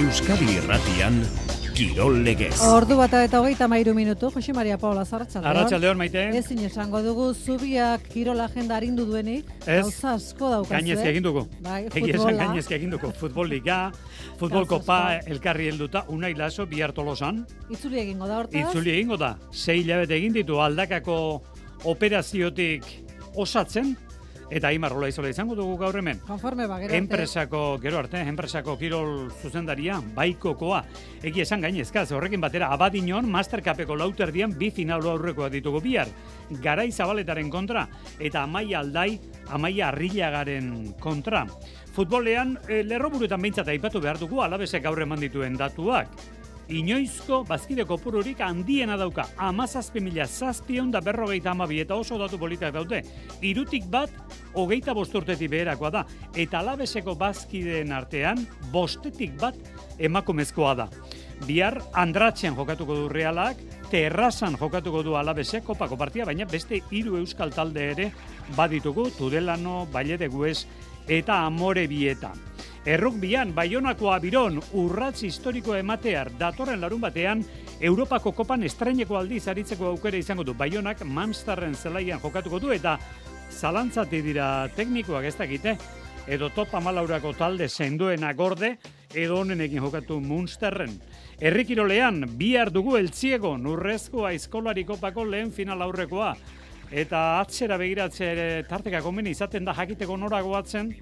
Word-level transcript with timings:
Euskadi 0.00 0.46
Irratian 0.56 1.16
Kirol 1.76 2.22
Legez. 2.24 2.54
Ordu 2.64 2.96
bata 2.96 3.18
eta 3.26 3.42
hogeita 3.42 3.66
mairu 3.68 3.92
minutu, 3.92 4.30
Jose 4.32 4.54
Maria 4.56 4.78
Paula 4.80 5.02
Zarratxaldeon. 5.04 5.50
Arratxaldeon, 5.50 5.98
maite. 6.00 6.22
Ezin 6.38 6.62
esango 6.64 7.02
dugu, 7.04 7.26
zubiak 7.34 8.06
kirol 8.08 8.40
agenda 8.40 8.78
arindu 8.78 9.04
duenik. 9.04 9.50
Ez. 9.66 9.82
Gauza 9.82 10.14
asko 10.14 10.54
daukaz, 10.54 10.72
Gainezki 10.78 11.08
egin 11.10 11.26
dugu. 11.28 11.44
Bai, 11.60 11.82
futbola. 11.92 12.32
gainezki 12.38 12.78
egin 12.78 12.96
dugu. 12.96 13.12
Futbol 13.20 13.52
liga, 13.52 13.78
futbol 14.40 14.64
kopa, 14.70 15.00
elkarri 15.26 15.68
helduta, 15.68 16.06
unai 16.08 16.32
laso, 16.38 16.64
bihar 16.70 16.96
tolosan. 16.96 17.44
Itzuli 17.68 18.00
egingo 18.06 18.30
da 18.30 18.40
hortaz. 18.40 18.62
Itzuli 18.62 18.96
egingo 18.96 19.20
da. 19.20 19.34
Sei 19.52 19.82
hilabete 19.82 20.16
egin 20.16 20.32
ditu 20.40 20.62
aldakako 20.64 21.18
operaziotik 21.92 22.88
osatzen. 23.36 23.98
Eta 24.50 24.68
Aimar 24.68 24.90
Rola 24.90 25.08
izola 25.08 25.30
izango 25.30 25.54
dugu 25.54 25.76
gaur 25.78 25.94
hemen. 26.00 26.18
Konforme 26.26 26.66
ba, 26.66 26.80
gero. 26.82 26.94
Enpresako, 26.98 27.78
gero 27.82 28.00
arte, 28.00 28.18
enpresako 28.26 28.74
kirol 28.80 29.30
zuzendaria, 29.30 30.00
baikokoa. 30.16 30.82
Egi 31.22 31.44
esan 31.44 31.62
gainezka, 31.62 32.02
horrekin 32.16 32.42
batera, 32.42 32.72
abadinon, 32.74 33.30
Mastercapeko 33.30 33.94
lauterdian 33.94 34.56
bi 34.58 34.72
final 34.74 35.06
aurrekoa 35.06 35.48
ditugu 35.54 35.80
bihar. 35.84 36.10
Garai 36.64 36.90
zabaletaren 36.90 37.50
kontra, 37.50 37.86
eta 38.18 38.42
amaia 38.42 38.80
aldai, 38.82 39.20
amaia 39.54 39.88
arrilagaren 39.92 40.96
kontra. 40.98 41.46
Futbolean, 41.94 42.56
e, 42.66 42.82
lerroburuetan 42.82 43.40
behintzat 43.40 43.70
aipatu 43.70 44.02
behar 44.02 44.18
dugu, 44.18 44.42
alabesek 44.42 44.82
gaur 44.82 44.98
eman 45.06 45.22
dituen 45.22 45.54
datuak. 45.58 46.10
Inoizko 46.70 47.40
bazkide 47.48 47.82
kopururik 47.82 48.38
handiena 48.46 48.94
dauka, 48.98 49.24
amazazpi 49.42 49.98
mila 50.00 50.26
zazpion 50.26 50.92
da 50.94 51.00
berrogeita 51.02 51.50
amabi 51.50 51.80
eta 51.82 51.96
oso 51.98 52.18
datu 52.18 52.38
politak 52.38 52.70
daude. 52.76 53.00
Irutik 53.42 53.88
bat, 53.90 54.12
hogeita 54.54 54.94
bosturtetik 54.94 55.50
beherakoa 55.50 55.90
da. 55.90 56.04
Eta 56.38 56.60
alabeseko 56.60 57.16
bazkideen 57.18 57.90
artean, 57.92 58.44
bostetik 58.70 59.34
bat 59.40 59.58
emakumezkoa 59.98 60.74
da. 60.78 60.86
Bihar 61.48 61.80
Andratxean 61.98 62.54
jokatuko 62.54 62.94
du 62.94 63.08
realak, 63.10 63.58
terrazan 63.90 64.54
jokatuko 64.60 65.02
du 65.02 65.16
alabesek 65.18 65.64
kopako 65.66 65.98
partia, 65.98 66.28
baina 66.28 66.46
beste 66.46 66.84
hiru 66.92 67.16
euskal 67.18 67.50
talde 67.50 67.88
ere 67.96 68.12
baditugu, 68.54 69.08
Tudelano, 69.18 69.88
Baile 69.90 70.20
de 70.20 70.30
Guez 70.30 70.68
eta 71.08 71.42
Amore 71.48 71.88
Bieta. 71.90 72.30
Errukbian, 72.86 73.54
Baionako 73.54 74.08
Abiron, 74.14 74.56
urratz 74.72 75.20
historiko 75.26 75.74
ematear, 75.76 76.30
datorren 76.40 76.80
larun 76.80 77.02
batean, 77.02 77.42
Europako 77.80 78.32
kopan 78.32 78.64
estraineko 78.64 79.18
aldiz 79.18 79.42
aritzeko 79.52 79.90
aukera 79.90 80.16
izango 80.16 80.44
du. 80.48 80.54
Baionak 80.56 81.02
Mamstarren 81.04 81.74
zelaian 81.74 82.20
jokatuko 82.22 82.58
du 82.60 82.72
eta 82.72 82.96
zalantzati 83.50 84.22
dira 84.24 84.68
teknikoak 84.76 85.28
ez 85.28 85.36
dakite, 85.36 85.76
edo 86.26 86.48
top 86.56 86.72
amalaurako 86.80 87.34
talde 87.36 87.68
sendoena 87.68 88.32
gorde, 88.32 88.78
edo 89.12 89.42
honenekin 89.42 89.84
jokatu 89.84 90.16
Munsterren. 90.24 90.96
Herrikirolean, 91.40 92.24
bihar 92.40 92.72
dugu 92.72 92.96
eltziego, 92.96 93.58
nurrezkoa 93.58 94.32
aizkolari 94.32 94.86
kopako 94.88 95.26
lehen 95.28 95.52
final 95.52 95.82
aurrekoa. 95.84 96.32
Eta 96.90 97.40
atzera 97.42 97.76
begiratze 97.78 98.64
tarteka 98.68 99.02
komeni 99.04 99.30
izaten 99.36 99.68
da 99.68 99.76
jakiteko 99.76 100.16
norago 100.16 100.56
atzen, 100.58 100.94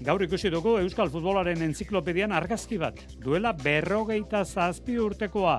Gaur 0.00 0.22
ikusi 0.24 0.48
dugu 0.48 0.78
Euskal 0.80 1.10
Futbolaren 1.12 1.60
enziklopedian 1.60 2.32
argazki 2.32 2.78
bat. 2.80 2.96
Duela 3.20 3.50
berrogeita 3.52 4.46
zazpi 4.46 4.94
urtekoa. 4.96 5.58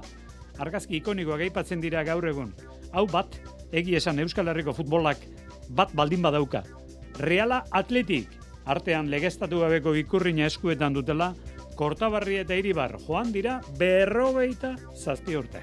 Argazki 0.57 0.97
ikonikoak 0.97 1.43
aipatzen 1.45 1.81
dira 1.83 2.01
gaur 2.03 2.25
egun. 2.25 2.49
Hau 2.91 3.05
bat, 3.11 3.37
egi 3.71 3.93
esan 3.99 4.17
Euskal 4.23 4.49
Herriko 4.49 4.73
futbolak 4.73 5.21
bat 5.77 5.93
baldin 5.93 6.25
badauka. 6.25 6.63
Reala 7.19 7.61
Atletik, 7.69 8.33
artean 8.65 9.11
legeztatu 9.13 9.61
gabeko 9.61 9.93
ikurrina 10.01 10.49
eskuetan 10.49 10.97
dutela, 10.97 11.35
Kortabarri 11.77 12.41
eta 12.41 12.57
Iribar 12.57 12.97
joan 13.05 13.29
dira 13.31 13.59
berrogeita 13.77 14.73
zazpi 14.97 15.37
urte. 15.37 15.61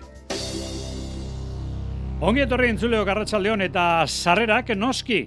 Ongi 2.22 2.46
etorri 2.46 2.70
entzuleo 2.70 3.02
garratxaldeon 3.06 3.66
eta 3.66 4.06
sarrerak 4.06 4.70
noski. 4.78 5.24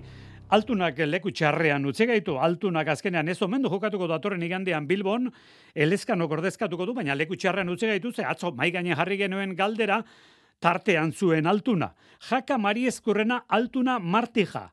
Altunak 0.52 0.98
leku 1.08 1.32
txarrean 1.32 1.86
utzi 1.88 2.04
gaitu, 2.10 2.34
altunak 2.36 2.90
azkenean 2.92 3.30
ez 3.32 3.38
omendu 3.46 3.70
jokatuko 3.72 4.08
datorren 4.12 4.42
igandean 4.44 4.84
Bilbon, 4.88 5.30
elezkano 5.72 6.26
ordezkatuko 6.28 6.90
du, 6.90 6.96
baina 6.98 7.16
leku 7.16 7.38
txarrean 7.40 7.72
utzi 7.72 7.88
gaitu, 7.88 8.12
ze 8.12 8.26
atzo 8.28 8.52
mai 8.52 8.68
gainen 8.76 8.98
jarri 9.00 9.16
genuen 9.22 9.54
galdera, 9.56 10.02
tartean 10.60 11.14
zuen 11.14 11.48
altuna. 11.48 11.94
Jaka 12.28 12.58
Mari 12.58 12.84
Eskurrena 12.92 13.46
altuna 13.48 13.96
martija. 14.00 14.66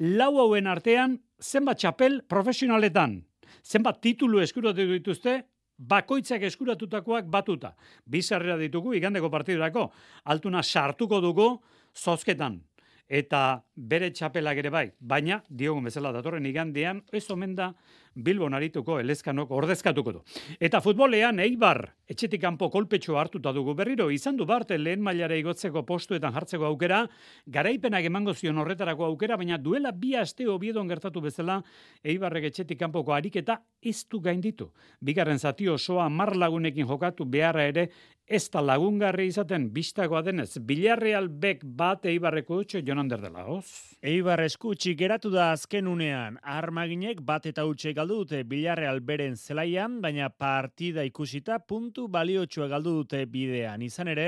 Lau 0.00 0.32
hauen 0.42 0.66
artean, 0.66 1.14
zenbat 1.38 1.78
txapel 1.78 2.18
profesionaletan. 2.26 3.20
Zenbat 3.62 4.02
titulu 4.02 4.42
eskuratu 4.42 4.88
dituzte, 4.90 5.36
bakoitzak 5.78 6.42
eskuratutakoak 6.50 7.30
batuta. 7.30 7.76
Bizarrera 8.10 8.58
ditugu 8.58 8.98
igandeko 8.98 9.30
partidurako. 9.30 9.86
Altuna 10.24 10.66
sartuko 10.66 11.22
dugu 11.22 11.48
zozketan 11.94 12.58
eta 13.08 13.62
bere 13.76 14.10
txapelak 14.10 14.58
ere 14.62 14.70
bai, 14.70 14.86
baina 14.98 15.42
diogun 15.48 15.84
bezala 15.84 16.12
datorren 16.12 16.46
igandean 16.46 17.02
ez 17.12 17.24
omen 17.30 17.54
da 17.54 17.72
Bilbon 18.14 18.54
arituko 18.54 18.98
elezkanok 19.00 19.50
ordezkatuko 19.50 20.12
du. 20.12 20.22
Eta 20.60 20.80
futbolean 20.84 21.40
Eibar 21.40 21.86
etxetik 22.12 22.42
kanpo 22.42 22.68
kolpetxo 22.70 23.16
hartuta 23.16 23.52
dugu 23.56 23.74
berriro 23.74 24.10
izan 24.12 24.36
du 24.36 24.44
barte 24.46 24.76
lehen 24.78 25.00
mailara 25.00 25.36
igotzeko 25.40 25.84
postuetan 25.88 26.34
jartzeko 26.34 26.66
aukera, 26.68 27.06
garaipenak 27.46 28.04
emango 28.04 28.34
zion 28.34 28.58
horretarako 28.58 29.06
aukera, 29.06 29.38
baina 29.40 29.58
duela 29.58 29.92
bi 29.92 30.14
aste 30.16 30.48
obiedon 30.48 30.88
gertatu 30.88 31.22
bezala 31.24 31.62
Eibarrek 32.04 32.50
etxetik 32.50 32.78
kanpoko 32.78 33.14
ariketa 33.16 33.60
ez 33.82 34.04
du 34.10 34.20
gainditu. 34.20 34.70
Bigarren 35.00 35.38
zati 35.38 35.68
osoa 35.68 36.08
mar 36.08 36.36
lagunekin 36.36 36.86
jokatu 36.86 37.24
beharra 37.24 37.64
ere 37.70 37.88
ez 38.26 38.48
da 38.50 38.62
lagungarri 38.62 39.26
izaten 39.28 39.68
bistakoa 39.74 40.22
denez. 40.24 40.56
Bilarreal 40.58 41.28
bek 41.28 41.64
bat 41.64 42.06
Eibarreko 42.06 42.60
utxo 42.62 42.80
jonander 42.84 43.20
dela, 43.20 43.44
hoz? 43.48 43.66
Eibar 44.02 44.40
eskutsi 44.44 44.94
geratu 44.98 45.30
da 45.30 45.50
azken 45.52 45.88
unean, 45.90 46.38
armaginek 46.42 47.20
bat 47.26 47.46
eta 47.50 47.66
utxe 47.68 47.92
galdu 48.02 48.24
dute 48.24 48.40
Bilarreal 48.42 48.98
beren 49.06 49.36
zelaian, 49.38 50.00
baina 50.02 50.26
partida 50.28 51.04
ikusita 51.06 51.60
puntu 51.62 52.08
baliotsua 52.10 52.66
galdu 52.66 52.96
dute 52.96 53.20
bidean. 53.30 53.82
Izan 53.86 54.08
ere, 54.10 54.24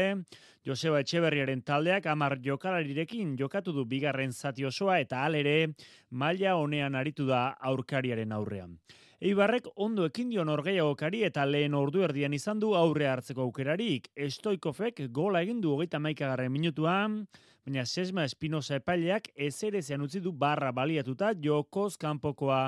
Joseba 0.63 1.01
Etxeberriaren 1.03 1.65
taldeak 1.67 2.07
amar 2.07 2.37
jokalarirekin 2.45 3.33
jokatu 3.37 3.73
du 3.75 3.85
bigarren 3.85 4.31
zati 4.31 4.65
osoa 4.65 5.01
eta 5.03 5.25
alere 5.25 5.73
maila 6.11 6.55
honean 6.55 6.95
aritu 6.95 7.27
da 7.27 7.57
aurkariaren 7.73 8.33
aurrean. 8.33 8.77
Eibarrek 9.25 9.67
ondo 9.75 10.07
ekin 10.07 10.31
dio 10.31 10.45
norgeiagokari 10.47 11.25
eta 11.27 11.43
lehen 11.49 11.75
ordu 11.75 12.05
erdian 12.07 12.35
izan 12.35 12.61
du 12.63 12.77
aurre 12.79 13.09
hartzeko 13.11 13.43
aukerarik. 13.43 14.07
Estoikofek 14.15 15.09
gola 15.11 15.43
egin 15.43 15.61
du 15.65 15.75
hogeita 15.75 15.99
maikagarren 15.99 16.53
minutuan, 16.53 17.25
baina 17.65 17.87
Sesma 17.89 18.27
Espinosa 18.29 18.77
epaileak 18.77 19.31
ezerezean 19.47 20.03
utzi 20.05 20.21
du 20.21 20.33
barra 20.33 20.71
baliatuta 20.73 21.31
jokoz 21.47 21.97
kanpokoa 21.97 22.59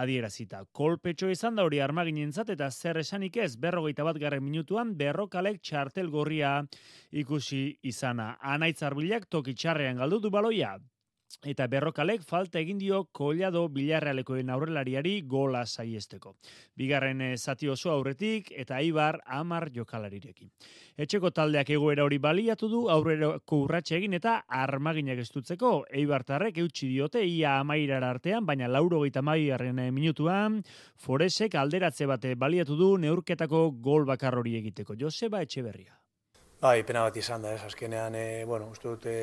adierazita. 0.00 0.62
Kolpetxo 0.72 1.28
izan 1.28 1.58
da 1.58 1.66
hori 1.66 1.80
armaginentzat 1.84 2.54
eta 2.54 2.70
zer 2.70 3.02
esanik 3.02 3.36
ez 3.36 3.56
berrogeita 3.60 4.06
bat 4.06 4.20
garren 4.22 4.44
minutuan 4.44 4.94
berrokalek 4.96 5.60
txartel 5.60 6.08
gorria 6.08 6.54
ikusi 7.10 7.76
izana. 7.82 8.36
Anaitz 8.40 8.82
arbilak 8.82 9.28
toki 9.28 9.54
txarrean 9.54 10.00
galdu 10.00 10.20
du 10.24 10.30
baloia. 10.30 10.78
Eta 11.46 11.66
berrokalek 11.70 12.24
falta 12.26 12.58
egin 12.58 12.78
dio 12.78 13.04
kollado 13.16 13.62
bilarrealekoen 13.72 14.50
aurrelariari 14.50 15.20
gola 15.22 15.62
saiesteko. 15.66 16.34
Bigarren 16.76 17.20
eh, 17.22 17.36
zati 17.38 17.68
oso 17.68 17.92
aurretik 17.92 18.50
eta 18.50 18.80
Ibar 18.82 19.20
amar 19.26 19.70
jokalarirekin. 19.72 20.50
Etxeko 21.00 21.30
taldeak 21.30 21.70
egoera 21.70 22.04
hori 22.04 22.18
baliatu 22.18 22.68
du 22.68 22.82
aurrerako 22.90 23.60
urratxe 23.64 23.96
egin 23.96 24.18
eta 24.18 24.40
armaginak 24.48 25.22
estutzeko. 25.22 25.84
Eibartarrek 26.02 26.58
eutxi 26.58 26.90
diote 26.90 27.22
ia 27.24 27.58
amairara 27.60 28.10
artean, 28.10 28.44
baina 28.46 28.68
lauro 28.68 29.00
gaita 29.00 29.22
minutuan, 29.22 30.62
Foresek 30.96 31.54
alderatze 31.54 32.06
bate 32.06 32.34
baliatu 32.34 32.76
du 32.76 32.96
neurketako 32.98 33.70
gol 33.80 34.04
bakar 34.04 34.34
hori 34.34 34.56
egiteko. 34.56 34.94
Joseba 34.98 35.40
Etxeberria. 35.42 35.96
Bai, 36.60 36.82
pena 36.84 37.02
bat 37.06 37.16
izan 37.16 37.42
da, 37.42 37.54
ez, 37.54 37.62
azkenean, 37.64 38.14
e, 38.14 38.44
bueno, 38.44 38.68
uste 38.68 38.88
dute, 38.88 39.14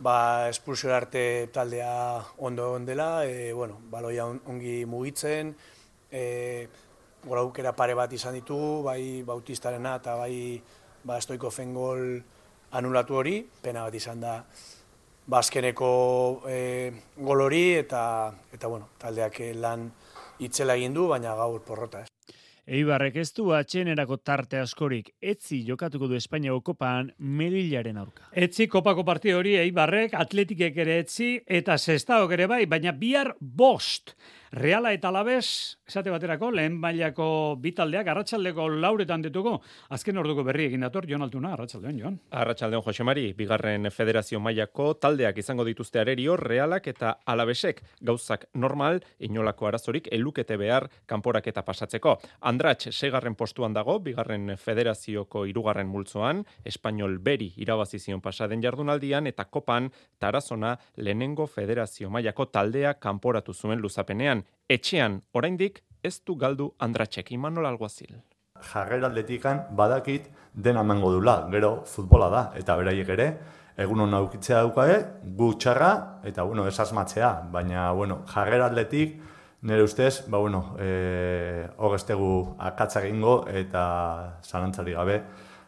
ba, 0.00 0.48
espulsio 0.48 0.94
arte 0.94 1.48
taldea 1.52 2.22
ondo 2.38 2.68
egon 2.70 2.86
dela, 2.86 3.24
e, 3.26 3.52
bueno, 3.52 3.78
baloia 3.90 4.26
on- 4.26 4.42
ongi 4.46 4.84
mugitzen, 4.86 5.56
e, 6.10 6.68
gol 7.24 7.38
aukera 7.38 7.72
pare 7.74 7.94
bat 7.94 8.12
izan 8.12 8.34
ditugu, 8.34 8.82
bai 8.84 9.22
Bautistarena 9.22 9.96
eta 9.96 10.14
bai 10.14 10.62
ba, 11.04 11.20
Stoiko 11.20 11.50
gol 11.72 12.22
anulatu 12.72 13.14
hori, 13.14 13.46
pena 13.62 13.82
bat 13.82 13.94
izan 13.94 14.20
da, 14.20 14.44
ba, 15.26 15.38
azkeneko 15.38 16.42
e, 16.48 16.92
gol 17.16 17.40
hori 17.40 17.74
eta, 17.74 18.32
eta 18.52 18.66
bueno, 18.68 18.88
taldeak 18.98 19.40
lan 19.54 19.90
itzela 20.38 20.74
egin 20.74 20.94
du, 20.94 21.08
baina 21.08 21.34
gaur 21.34 21.60
porrota, 21.62 22.02
ez. 22.02 22.15
Eibarrek 22.66 23.14
ez 23.22 23.28
du 23.30 23.52
atxenerako 23.54 24.16
tarte 24.26 24.58
askorik, 24.58 25.12
etzi 25.22 25.60
jokatuko 25.68 26.08
du 26.10 26.16
Espainiako 26.18 26.64
kopan 26.72 27.12
Melillaren 27.22 28.00
aurka. 28.00 28.24
Etzi 28.34 28.66
kopako 28.66 29.04
parti 29.06 29.30
hori 29.30 29.52
Eibarrek, 29.60 30.16
atletikek 30.18 30.80
ere 30.82 30.96
etzi, 31.04 31.36
eta 31.46 31.76
sestaok 31.78 32.34
ere 32.34 32.48
bai, 32.50 32.64
baina 32.66 32.90
bihar 32.90 33.36
bost. 33.38 34.16
Reala 34.52 34.92
eta 34.94 35.10
Labez, 35.10 35.76
esate 35.88 36.10
baterako, 36.10 36.52
lehen 36.54 36.76
mailako 36.78 37.56
bitaldeak, 37.58 38.06
arratsaldeko 38.12 38.68
lauretan 38.70 39.24
dituko, 39.24 39.56
azken 39.90 40.18
orduko 40.22 40.44
berri 40.46 40.68
egin 40.70 40.84
dator, 40.86 41.06
Jon 41.10 41.24
Altuna, 41.26 41.52
arratsaldeon 41.56 41.98
Jon. 41.98 42.18
Arratsaldeon 42.30 42.84
Jose 42.86 43.04
Mari, 43.04 43.32
bigarren 43.34 43.90
federazio 43.90 44.38
mailako 44.40 44.92
taldeak 45.02 45.38
izango 45.42 45.64
dituzte 45.66 45.98
arerio, 46.00 46.36
Realak 46.36 46.86
eta 46.86 47.16
Alabesek, 47.26 47.82
gauzak 48.00 48.46
normal, 48.54 49.00
inolako 49.18 49.66
arazorik, 49.66 50.06
elukete 50.12 50.56
behar 50.56 50.86
kanporak 51.06 51.50
eta 51.50 51.64
pasatzeko. 51.66 52.16
Andratx, 52.46 52.92
segarren 52.94 53.34
postuan 53.34 53.74
dago, 53.74 53.98
bigarren 53.98 54.54
federazioko 54.62 55.44
irugarren 55.50 55.90
multzoan, 55.90 56.44
Espainol 56.64 57.18
Beri 57.18 57.50
irabazizion 57.56 58.22
pasaden 58.22 58.62
jardunaldian, 58.62 59.26
eta 59.26 59.48
kopan, 59.50 59.90
tarazona, 60.22 60.76
lehenengo 60.96 61.48
federazio 61.50 62.10
mailako 62.10 62.46
taldea 62.54 62.94
kanporatu 63.02 63.52
zuen 63.54 63.82
luzapenean 63.82 64.35
etxean 64.68 65.20
oraindik 65.32 65.82
ez 66.02 66.20
du 66.26 66.36
galdu 66.36 66.72
Andratxek 66.78 67.32
Imanol 67.32 67.66
Alguazil. 67.66 68.14
Jarreraldetikan 68.72 69.66
badakit 69.76 70.30
dena 70.54 70.80
emango 70.80 71.12
dula, 71.12 71.36
gero 71.52 71.82
futbola 71.84 72.28
da 72.32 72.42
eta 72.56 72.76
beraiek 72.76 73.08
ere 73.16 73.28
egun 73.76 74.00
hon 74.00 74.14
aukitzea 74.16 74.62
daukae, 74.64 74.96
gu 75.36 75.52
txarra 75.60 75.90
eta 76.24 76.44
bueno, 76.48 76.66
esasmatzea, 76.66 77.32
baina 77.52 77.90
bueno, 77.92 78.22
jarreraldetik 78.32 79.18
nire 79.62 79.82
ustez, 79.82 80.24
ba 80.30 80.38
bueno, 80.38 80.76
eh 80.80 81.68
hogestegu 81.76 82.56
akatzak 82.58 83.04
egingo 83.04 83.44
eta 83.48 84.38
zalantzari 84.42 84.96
gabe 84.96 85.20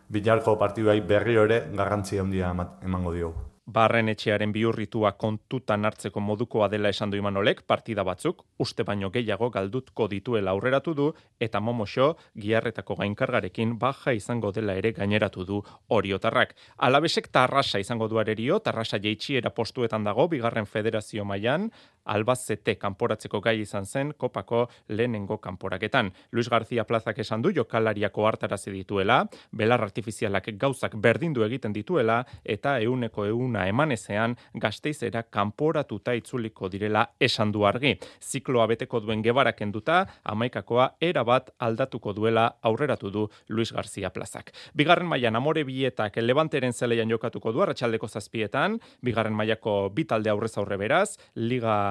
bilarko 0.08 0.56
partiduai 0.58 1.00
berri 1.00 1.36
ere 1.36 1.60
garrantzia 1.74 2.22
handia 2.22 2.54
emango 2.82 3.12
diogu. 3.12 3.47
Barren 3.68 4.08
etxearen 4.08 4.48
biurritua 4.48 5.10
kontutan 5.20 5.84
hartzeko 5.84 6.22
modukoa 6.24 6.70
dela 6.72 6.88
esan 6.88 7.10
du 7.12 7.18
Imanolek, 7.20 7.58
partida 7.68 8.00
batzuk, 8.08 8.40
uste 8.64 8.84
baino 8.88 9.10
gehiago 9.12 9.50
galdutko 9.52 10.06
dituela 10.08 10.54
aurreratu 10.56 10.94
du, 10.96 11.08
eta 11.38 11.60
momoxo, 11.60 12.06
giarretako 12.40 12.96
gainkargarekin 13.02 13.74
baja 13.78 14.14
izango 14.16 14.54
dela 14.56 14.72
ere 14.80 14.94
gaineratu 14.96 15.44
du 15.44 15.58
oriotarrak. 15.98 16.54
Alabesek 16.88 17.28
tarrasa 17.28 17.82
izango 17.84 18.08
du 18.08 18.22
arerio, 18.22 18.56
tarrasa 18.64 18.96
jeitxiera 19.04 19.52
postuetan 19.52 20.08
dago, 20.08 20.30
bigarren 20.32 20.64
federazio 20.64 21.28
mailan 21.28 21.68
albazete 22.08 22.76
kanporatzeko 22.78 23.40
gai 23.40 23.58
izan 23.60 23.86
zen, 23.86 24.14
kopako 24.16 24.68
lehenengo 24.88 25.40
kanporaketan. 25.40 26.12
Luis 26.30 26.48
García 26.48 26.84
Plazak 26.84 27.18
esan 27.18 27.42
du, 27.42 27.52
jokalariako 27.54 28.26
hartarazi 28.28 28.70
dituela, 28.70 29.24
belar 29.50 29.82
artifizialak 29.82 30.52
gauzak 30.58 30.96
berdindu 30.96 31.44
egiten 31.44 31.72
dituela, 31.72 32.22
eta 32.44 32.78
euneko 32.80 33.26
euna 33.26 33.66
eman 33.68 33.88
emanezean 33.88 34.36
gazteizera 34.54 35.22
kanporatuta 35.22 36.12
itzuliko 36.14 36.68
direla 36.68 37.06
esan 37.20 37.52
du 37.52 37.64
argi. 37.66 37.94
Zikloa 38.20 38.66
beteko 38.66 39.00
duen 39.00 39.22
gebarak 39.22 39.62
enduta, 39.62 40.04
amaikakoa 40.24 40.96
erabat 41.00 41.50
aldatuko 41.58 42.12
duela 42.12 42.58
aurreratu 42.62 43.10
du 43.10 43.28
Luis 43.48 43.72
García 43.72 44.10
Plazak. 44.10 44.52
Bigarren 44.74 45.08
mailan 45.08 45.36
amore 45.36 45.64
bietak 45.64 46.16
levanteren 46.16 46.72
zeleian 46.72 47.08
jokatuko 47.10 47.52
du, 47.52 47.62
arratsaldeko 47.62 48.08
zazpietan, 48.08 48.78
bigarren 49.02 49.34
mailako 49.34 49.90
bitalde 49.94 50.30
aurrez 50.30 50.56
aurre 50.58 50.76
beraz, 50.76 51.18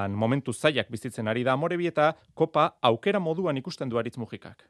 ligan 0.07 0.15
momentu 0.17 0.53
zaiak 0.53 0.89
bizitzen 0.89 1.27
ari 1.27 1.43
da 1.43 1.53
amore 1.53 1.77
bieta, 1.77 2.15
kopa 2.33 2.77
aukera 2.81 3.19
moduan 3.19 3.57
ikusten 3.57 3.89
du 3.89 3.97
aritz 3.97 4.17
mugikak. 4.17 4.63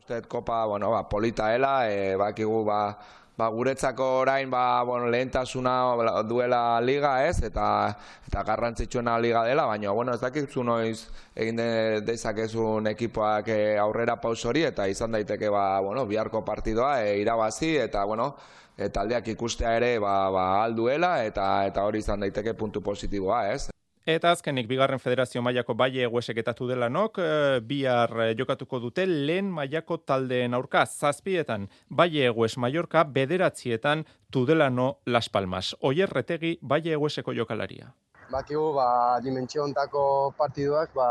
Usted 0.00 0.26
kopa, 0.28 0.66
bueno, 0.66 0.90
ba, 0.90 1.08
polita 1.08 1.54
ela, 1.54 1.90
e, 1.90 2.16
bakigu, 2.16 2.64
ba, 2.64 2.96
ba, 3.36 3.48
guretzako 3.48 4.22
orain 4.22 4.50
ba, 4.50 4.82
bueno, 4.84 5.08
lehentasuna 5.08 6.22
duela 6.24 6.80
liga 6.80 7.26
ez, 7.26 7.42
eta, 7.42 7.96
eta 8.26 8.42
garrantzitsuena 8.42 9.18
liga 9.18 9.44
dela, 9.44 9.66
baina 9.66 9.92
bueno, 9.92 10.14
ez 10.14 10.20
dakit 10.20 10.50
zu 10.50 10.64
noiz 10.64 11.08
egin 11.36 11.56
de, 11.56 12.00
dezakezun 12.00 12.86
ekipoak 12.86 13.48
eh, 13.48 13.78
aurrera 13.78 14.16
paus 14.16 14.44
hori, 14.44 14.64
eta 14.64 14.88
izan 14.88 15.12
daiteke 15.12 15.50
ba, 15.50 15.80
bueno, 15.80 16.06
biharko 16.06 16.44
partidoa 16.44 17.02
e, 17.04 17.18
irabazi, 17.20 17.76
eta 17.76 18.04
bueno, 18.04 18.34
eta 18.76 19.02
aldeak 19.02 19.28
ikustea 19.34 19.76
ere 19.76 19.98
ba, 19.98 20.30
ba, 20.30 20.62
alduela, 20.64 21.24
eta, 21.24 21.66
eta 21.66 21.84
hori 21.84 21.98
izan 21.98 22.20
daiteke 22.20 22.54
puntu 22.54 22.80
positiboa 22.80 23.48
ez. 23.52 23.68
Eta 24.08 24.30
azkenik 24.32 24.64
bigarren 24.70 25.00
federazio 25.04 25.42
mailako 25.44 25.74
baie 25.76 26.06
egueseketatu 26.06 26.64
dela 26.70 26.86
nok, 26.88 27.18
e, 27.20 27.32
bihar 27.60 28.14
e, 28.24 28.28
jokatuko 28.38 28.78
dute 28.80 29.04
lehen 29.04 29.50
mailako 29.52 29.98
taldeen 30.10 30.54
aurka 30.56 30.86
zazpietan 30.86 31.66
baie 31.90 32.22
egues 32.30 32.54
Mallorca 32.56 33.02
bederatzietan 33.04 34.06
tudelano 34.32 34.86
Las 35.04 35.28
Palmas. 35.28 35.74
Oier 35.84 36.08
retegi 36.08 36.54
baie 36.62 36.94
egueseko 36.96 37.34
jokalaria. 37.36 37.90
Bakigu, 38.32 38.70
ba, 38.78 38.86
dimentsio 39.20 39.66
ontako 39.66 40.04
partiduak, 40.38 40.96
ba, 40.96 41.10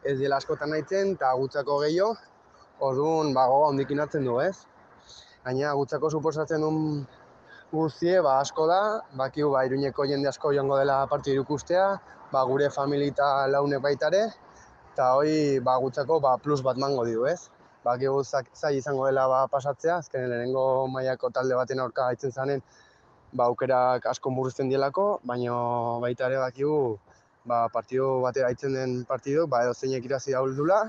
ez 0.00 0.16
dela 0.22 0.40
askotan 0.40 0.72
nahitzen, 0.72 1.12
eta 1.18 1.34
gutzako 1.36 1.82
gehiago, 1.82 2.14
orduan, 2.80 3.34
ba, 3.36 3.44
goga 3.52 4.00
hartzen 4.06 4.24
du, 4.24 4.38
ez? 4.40 4.64
Gaina, 5.44 5.74
gutzako 5.74 6.08
suposatzen 6.08 6.64
duen 6.64 7.04
guztie, 7.72 8.22
ba, 8.24 8.38
asko 8.40 8.66
da, 8.72 8.80
bakigu, 9.20 9.52
ba, 9.52 9.66
iruñeko 9.68 10.08
jende 10.08 10.32
asko 10.32 10.56
joango 10.56 10.80
dela 10.80 11.06
partidu 11.12 11.44
ikustea, 11.44 11.86
ba, 12.32 12.44
gure 12.48 12.70
familita 12.70 13.46
laune 13.46 13.78
baitare, 13.78 14.22
eta 14.92 15.12
hoi 15.16 15.60
ba, 15.60 15.76
gutzako 15.82 16.20
ba, 16.20 16.36
plus 16.38 16.62
bat 16.66 16.80
mango 16.80 17.04
dio, 17.04 17.26
ez? 17.26 17.48
Ba, 17.84 17.96
zai 17.98 18.76
izango 18.76 19.06
dela 19.06 19.26
ba, 19.28 19.46
pasatzea, 19.52 19.98
azken 19.98 20.28
lehenengo 20.30 20.86
mailako 20.88 21.30
talde 21.30 21.54
baten 21.54 21.80
aurka 21.80 22.08
gaitzen 22.08 22.32
zanen, 22.32 22.62
ba, 23.32 23.44
aukerak 23.44 24.06
asko 24.06 24.30
murrizten 24.30 24.68
dielako, 24.68 25.20
baina 25.24 25.54
baita 26.00 26.28
ere 26.30 26.38
bakigu 26.38 26.98
ba, 27.44 27.68
partido 27.68 28.20
batera 28.22 28.48
aitzen 28.48 28.74
den 28.74 29.04
partido, 29.04 29.46
ba, 29.46 29.64
edo 29.64 29.74
zeinek 29.74 30.04
irazi 30.04 30.32
dula, 30.56 30.82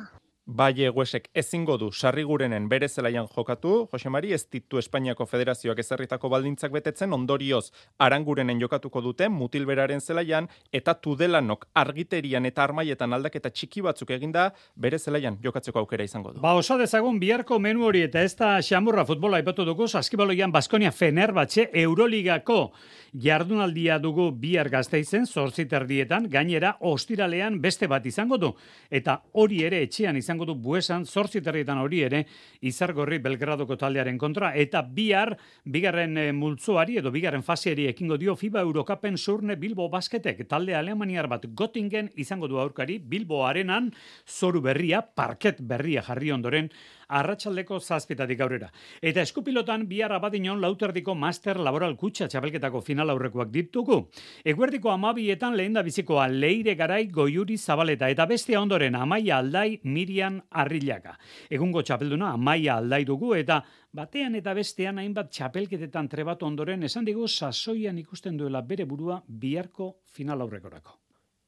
Bai 0.45 0.73
eguesek 0.83 1.29
ezingo 1.39 1.77
du 1.79 1.87
sarrigurenen 1.93 2.65
bere 2.67 2.89
zelaian 2.89 3.29
jokatu, 3.31 3.87
Jose 3.93 4.09
Mari 4.09 4.33
ez 4.33 4.41
ditu 4.51 4.77
Espainiako 4.77 5.23
Federazioak 5.25 5.77
ezerritako 5.79 6.27
baldintzak 6.27 6.73
betetzen 6.75 7.13
ondorioz 7.15 7.71
arangurenen 7.97 8.59
jokatuko 8.59 8.99
dute 9.01 9.29
mutilberaren 9.31 10.01
zelaian 10.01 10.49
eta 10.73 10.95
tudelanok 10.95 11.63
argiterian 11.73 12.45
eta 12.45 12.63
armaietan 12.65 13.13
aldaketa 13.13 13.53
txiki 13.55 13.85
batzuk 13.87 14.11
eginda 14.11 14.49
bere 14.75 14.99
zelaian 14.99 15.37
jokatzeko 15.41 15.79
aukera 15.79 16.03
izango 16.03 16.33
du. 16.33 16.41
Ba 16.41 16.57
osa 16.59 16.75
dezagun 16.77 17.21
biharko 17.23 17.59
menu 17.59 17.87
hori 17.87 18.03
eta 18.03 18.21
ez 18.21 18.35
da 18.35 18.57
xamurra 18.61 19.05
futbola 19.05 19.39
ipatu 19.39 19.63
dugu, 19.63 19.87
saskibaloian 19.87 20.51
Baskonia 20.51 20.91
Fenerbahce 20.91 21.69
Euroligako 21.71 22.73
jardunaldia 23.13 23.99
dugu 23.99 24.31
bihar 24.31 24.69
gazteizen, 24.69 25.25
zortziterdietan, 25.25 26.27
gainera 26.29 26.75
ostiralean 26.81 27.61
beste 27.61 27.87
bat 27.87 28.05
izango 28.05 28.37
du. 28.41 28.53
Eta 28.89 29.21
hori 29.33 29.63
ere 29.63 29.83
etxean 29.85 30.17
izango 30.17 30.32
izango 30.33 30.47
du 30.49 30.55
buesan 30.57 31.03
zortziterrietan 31.05 31.77
hori 31.77 31.99
ere 32.07 32.23
izargorri 32.65 33.19
Belgradoko 33.21 33.75
taldearen 33.77 34.17
kontra 34.17 34.49
eta 34.57 34.81
bihar 34.81 35.35
bigarren 35.63 36.17
e, 36.17 36.31
multzoari 36.33 36.97
edo 36.97 37.11
bigarren 37.13 37.43
faseari 37.45 37.85
ekingo 37.91 38.17
dio 38.17 38.33
FIBA 38.35 38.63
Eurokapen 38.65 39.17
surne 39.17 39.55
Bilbo 39.61 39.89
basketek. 39.93 40.47
Talde 40.49 40.73
alemaniar 40.73 41.27
bat 41.29 41.45
Gotingen 41.53 42.09
izango 42.17 42.49
du 42.49 42.57
aurkari 42.57 42.97
Bilbo 42.97 43.43
arenan 43.45 43.91
zoru 44.25 44.61
berria, 44.65 45.03
parket 45.03 45.61
berria 45.61 46.01
jarri 46.01 46.31
ondoren 46.33 46.71
arratsaldeko 47.19 47.79
zazpitatik 47.79 48.41
aurrera. 48.41 48.69
Eta 49.01 49.21
eskupilotan 49.21 49.85
bihar 49.89 50.13
abadinon 50.15 50.61
lauterdiko 50.61 51.15
master 51.15 51.59
laboral 51.59 51.95
kutsa 51.99 52.27
txapelketako 52.27 52.81
final 52.81 53.13
aurrekoak 53.13 53.51
ditugu. 53.53 53.99
Eguerdiko 54.45 54.91
amabietan 54.93 55.57
lehen 55.57 55.77
da 55.77 55.83
bizikoa 55.85 56.27
leire 56.27 56.75
garai 56.79 57.05
goiuri 57.07 57.57
zabaleta 57.57 58.09
eta 58.09 58.25
beste 58.29 58.57
ondoren 58.57 58.95
amaia 58.95 59.37
aldai 59.37 59.79
mirian 59.83 60.41
arrilaga. 60.49 61.17
Egungo 61.49 61.83
txapelduna 61.83 62.33
amaia 62.33 62.77
aldai 62.77 63.03
dugu 63.05 63.33
eta 63.35 63.61
batean 63.93 64.35
eta 64.35 64.53
bestean 64.57 64.97
hainbat 64.97 65.29
txapelketetan 65.31 66.09
trebatu 66.09 66.49
ondoren 66.49 66.83
esan 66.83 67.05
digu 67.05 67.27
sasoian 67.27 67.97
ikusten 68.01 68.37
duela 68.37 68.61
bere 68.61 68.85
burua 68.89 69.21
biharko 69.27 69.93
final 70.17 70.41
aurrekorako. 70.41 70.99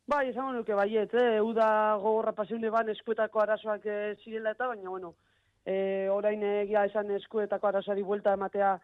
Bai, 0.05 0.27
esango 0.29 0.51
nuke 0.53 0.75
baiet, 0.77 1.13
eh? 1.17 1.41
uda 1.41 1.67
gogorra 1.97 2.31
pasiune 2.37 2.69
ban 2.69 2.89
eskuetako 2.93 3.41
arazoak 3.41 3.87
eh, 3.89 4.13
zirela 4.21 4.51
eta, 4.53 4.67
baina, 4.69 4.91
bueno, 4.93 5.15
e, 5.65 6.07
orain 6.13 6.43
egia 6.43 6.85
esan 6.85 7.11
eskuetako 7.17 7.67
arazari 7.67 8.03
buelta 8.03 8.33
ematea 8.37 8.75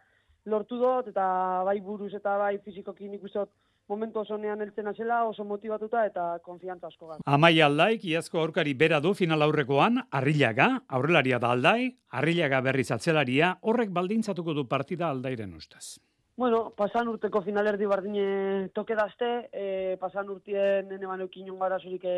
lortu 0.44 0.78
dut, 0.78 1.08
eta 1.12 1.24
bai 1.64 1.80
buruz 1.80 2.12
eta 2.14 2.36
bai 2.38 2.56
fizikoki 2.64 3.08
nik 3.08 3.22
uste 3.22 3.46
momentu 3.88 4.22
oso 4.22 4.38
nean 4.38 4.62
eltzen 4.64 4.88
azela, 4.88 5.24
oso 5.28 5.44
motivatuta 5.44 6.04
eta 6.06 6.26
konfiantza 6.44 6.88
asko 6.88 7.08
gara. 7.08 7.24
Amai 7.26 7.54
aldaik, 7.60 8.04
iazko 8.04 8.40
aurkari 8.40 8.74
bera 8.78 9.00
du 9.04 9.12
final 9.14 9.42
aurrekoan, 9.42 10.00
arrilaga, 10.10 10.68
aurrelaria 10.88 11.38
da 11.42 11.52
aldai, 11.56 11.92
arrilaga 12.20 12.62
berriz 12.64 12.90
atzelaria, 12.94 13.56
horrek 13.62 13.92
baldintzatuko 13.92 14.54
du 14.54 14.66
partida 14.68 15.10
aldairen 15.10 15.54
ustez. 15.58 15.98
Bueno, 16.38 16.70
pasan 16.76 17.10
urteko 17.12 17.42
finalerdi 17.44 17.86
bardine 17.86 18.70
toke 18.74 18.96
dazte, 18.96 19.48
e, 19.52 19.96
pasan 20.00 20.30
urtien 20.32 20.88
nene 20.88 21.06
banukin 21.06 21.50
gara 21.60 21.78
zurik 21.78 22.06
e, 22.08 22.16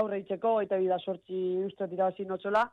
aurre 0.00 0.18
itxeko, 0.24 0.58
eta 0.64 0.76
bida 0.76 0.98
sortzi 0.98 1.62
uste 1.64 1.86
dira 1.86 2.10
notzola, 2.26 2.66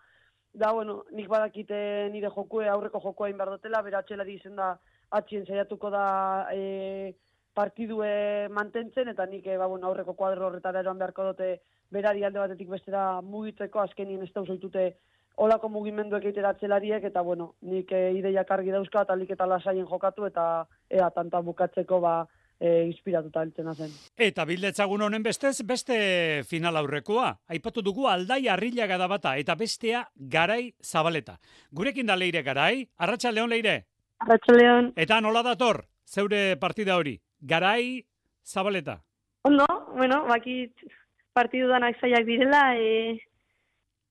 da, 0.55 0.71
bueno, 0.71 1.03
nik 1.11 1.27
badakite 1.27 2.09
nire 2.11 2.29
jokue, 2.31 2.67
aurreko 2.71 3.01
jokua 3.03 3.29
inbar 3.29 3.51
dutela, 3.51 3.81
bera 3.83 3.99
atxelari 3.99 4.37
izen 4.39 4.55
da, 4.55 4.75
atxien 5.19 5.45
saiatuko 5.45 5.91
da 5.91 6.05
e, 6.55 7.13
partidue 7.55 8.47
mantentzen, 8.51 9.11
eta 9.11 9.25
nik, 9.27 9.45
e, 9.47 9.57
ba, 9.59 9.67
bueno, 9.67 9.87
aurreko 9.87 10.15
kuadro 10.15 10.47
horretara 10.47 10.81
eroan 10.83 11.01
beharko 11.01 11.27
dute 11.31 11.49
berari 11.91 12.23
alde 12.23 12.39
batetik 12.39 12.71
bestera 12.71 13.21
mugitzeko, 13.21 13.83
azkenien 13.83 14.23
ez 14.23 14.31
da 14.33 14.45
usaitute 14.47 14.87
olako 15.43 15.67
mugimenduek 15.69 16.23
egitera 16.23 16.53
atxelariek, 16.55 17.03
eta, 17.11 17.21
bueno, 17.21 17.51
nik 17.61 17.91
e, 17.91 18.05
ideiak 18.21 18.51
argi 18.55 18.71
dauzka, 18.71 19.03
eta 19.03 19.19
lik 19.19 19.35
eta 19.35 19.47
lasaien 19.51 19.87
jokatu, 19.91 20.25
eta 20.31 20.47
ea, 20.89 21.11
tanta 21.11 21.43
bukatzeko, 21.43 21.99
ba, 21.99 22.21
e, 22.59 22.85
inspiratuta 22.85 23.43
eltzena 23.43 23.73
zen. 23.75 23.91
Eta 24.17 24.45
bildetzagun 24.45 25.01
honen 25.07 25.23
bestez, 25.23 25.57
beste 25.67 26.43
final 26.49 26.77
aurrekoa. 26.79 27.31
Aipatu 27.51 27.83
dugu 27.85 28.07
aldai 28.07 28.47
arrilaga 28.47 28.97
da 28.97 29.07
bata, 29.11 29.35
eta 29.37 29.55
bestea 29.59 30.05
garai 30.15 30.73
zabaleta. 30.83 31.37
Gurekin 31.71 32.07
da 32.07 32.15
leire 32.15 32.43
garai, 32.43 32.87
arratsa 32.97 33.31
leon 33.31 33.49
leire? 33.49 33.85
Arratsa 34.23 34.55
leon. 34.55 34.91
Eta 34.95 35.19
nola 35.21 35.43
dator, 35.43 35.83
zeure 36.07 36.55
partida 36.61 36.97
hori? 36.97 37.17
Garai 37.39 38.03
zabaleta. 38.45 39.01
Ondo, 39.45 39.65
bueno, 39.93 40.23
baki 40.25 40.71
partidu 41.33 41.67
danak 41.69 41.99
zaiak 42.01 42.25
direla, 42.25 42.75
e, 42.79 43.19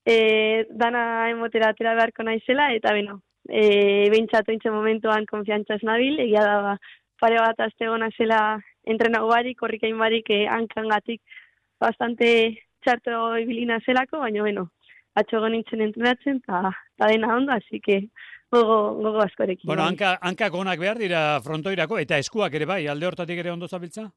e, 0.04 0.66
dana 0.70 1.30
emotera 1.30 1.72
atera 1.72 1.94
beharko 1.96 2.22
naizela, 2.22 2.68
eta 2.76 2.92
beno, 2.94 3.20
e, 3.48 4.10
behintzatu 4.12 4.54
momentuan 4.70 5.26
konfiantzaz 5.26 5.80
nabil, 5.82 6.20
egia 6.20 6.44
da, 6.44 6.60
ba, 6.62 6.76
pare 7.24 7.40
bat 7.40 7.60
azte 7.64 7.88
gona 7.88 8.10
zela 8.18 8.40
entrenau 8.84 9.24
barik, 9.30 9.56
korrikain 9.58 9.96
barik, 9.98 10.28
eh, 10.30 10.44
hankan 10.50 10.90
gatik 10.92 11.22
bastante 11.80 12.28
txarto 12.84 13.36
ibilina 13.40 13.80
zelako, 13.86 14.20
baina, 14.20 14.42
bueno, 14.44 14.66
atxo 15.16 15.40
nintzen 15.48 15.84
entrenatzen, 15.86 16.42
eta 16.44 17.08
dena 17.08 17.32
ondo, 17.36 17.52
así 17.52 17.80
que 17.80 18.08
gogo, 18.52 18.94
gogo 19.00 19.22
askorekin. 19.24 19.66
Bueno, 19.70 19.86
hanka, 19.86 20.18
hanka 20.20 20.50
gonak 20.52 20.82
behar 20.82 21.00
dira 21.00 21.40
frontoirako, 21.46 21.98
eta 22.02 22.20
eskuak 22.20 22.54
ere 22.60 22.68
bai, 22.68 22.82
alde 22.86 23.08
hortatik 23.08 23.40
ere 23.40 23.54
ondo 23.54 23.68
zabiltza? 23.68 24.10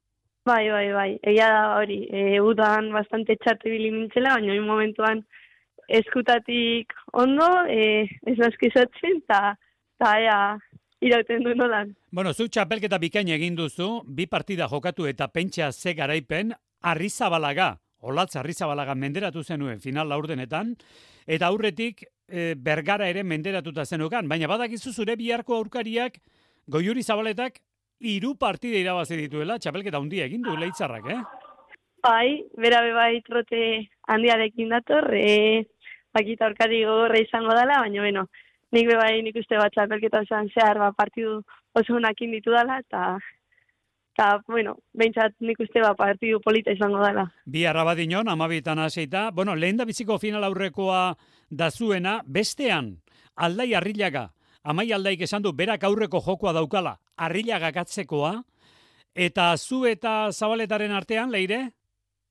Bai, 0.47 0.63
bai, 0.71 0.85
bai, 0.95 1.09
egia 1.23 1.47
da 1.51 1.63
hori, 1.79 2.01
e, 2.11 2.39
udan 2.43 2.91
bastante 2.95 3.35
txarto 3.39 3.67
ibilin 3.71 4.01
nintzela, 4.01 4.35
baina 4.35 4.55
in 4.55 4.67
momentuan 4.67 5.23
eskutatik 5.87 6.91
ondo, 7.23 7.47
e, 7.71 8.07
ez 8.27 8.37
naskizatzen, 8.39 9.23
eta 9.23 10.13
ea, 10.23 10.39
irauten 11.01 11.43
du 11.45 11.55
nolan. 11.55 11.93
Bueno, 12.17 12.31
zu 12.33 12.47
txapelketa 12.49 12.97
bikain 12.97 13.27
egin 13.29 13.53
duzu, 13.53 13.87
bi 14.17 14.25
partida 14.25 14.65
jokatu 14.71 15.05
eta 15.05 15.27
pentsa 15.29 15.67
ze 15.71 15.91
garaipen, 15.93 16.49
arrizabalaga, 16.81 17.67
olatz 18.01 18.39
arrizabalaga 18.41 18.95
menderatu 18.97 19.43
zenuen 19.43 19.77
final 19.83 20.09
laurdenetan, 20.09 20.71
eta 21.27 21.51
aurretik 21.51 22.01
e, 22.01 22.55
bergara 22.57 23.05
ere 23.13 23.21
menderatuta 23.21 23.85
zenukan, 23.85 24.25
baina 24.25 24.49
badakizu 24.49 24.95
zure 24.95 25.13
biharko 25.15 25.59
aurkariak, 25.59 26.17
goiuri 26.65 27.03
zabaletak, 27.03 27.61
hiru 28.01 28.33
partide 28.33 28.81
irabazi 28.81 29.21
dituela, 29.21 29.59
txapelketa 29.61 30.01
handia 30.01 30.25
egin 30.25 30.41
du 30.41 30.57
leitzarrak, 30.57 31.11
eh? 31.13 31.21
Bai, 32.01 32.41
bera 32.57 32.81
bai 32.97 33.21
trote 33.29 33.61
handiarekin 34.09 34.73
dator, 34.73 35.11
e, 35.13 35.67
bakita 36.17 36.49
aurkari 36.49 36.81
gogorra 36.81 37.21
izango 37.21 37.53
dela, 37.53 37.77
baina 37.85 38.01
bueno, 38.09 38.25
nik 38.75 38.91
bai 38.99 39.21
nik 39.23 39.39
uste 39.39 39.57
bat 39.59 39.73
txapelketa 39.73 40.23
osan 40.25 40.49
zehar 40.53 40.79
ba, 40.81 40.91
partidu 40.91 41.41
oso 41.77 41.97
honakin 41.97 42.31
ditu 42.35 42.51
dela, 42.51 42.79
eta 42.83 43.17
eta, 44.17 44.41
bueno, 44.49 44.73
behintzat 44.97 45.35
nik 45.45 45.59
uste 45.61 45.81
bat 45.83 45.97
partidu 45.97 46.39
polita 46.41 46.73
izango 46.73 47.03
dela. 47.03 47.27
Bi 47.45 47.67
arrabadinon, 47.69 48.27
amabitan 48.33 48.79
aseita, 48.81 49.29
bueno, 49.31 49.53
lehen 49.55 49.77
da 49.77 49.85
biziko 49.85 50.17
final 50.17 50.43
aurrekoa 50.47 51.13
da 51.49 51.69
zuena, 51.69 52.21
bestean, 52.25 52.95
aldai 53.35 53.73
arrilaga, 53.77 54.31
amai 54.63 54.89
aldaik 54.91 55.21
esan 55.21 55.45
du, 55.45 55.53
berak 55.53 55.85
aurreko 55.85 56.21
jokoa 56.25 56.55
daukala, 56.57 56.97
arrilaga 57.15 57.69
gatzekoa, 57.71 58.41
eta 59.13 59.51
zu 59.57 59.85
eta 59.85 60.31
zabaletaren 60.31 60.91
artean, 60.97 61.31
leire? 61.31 61.67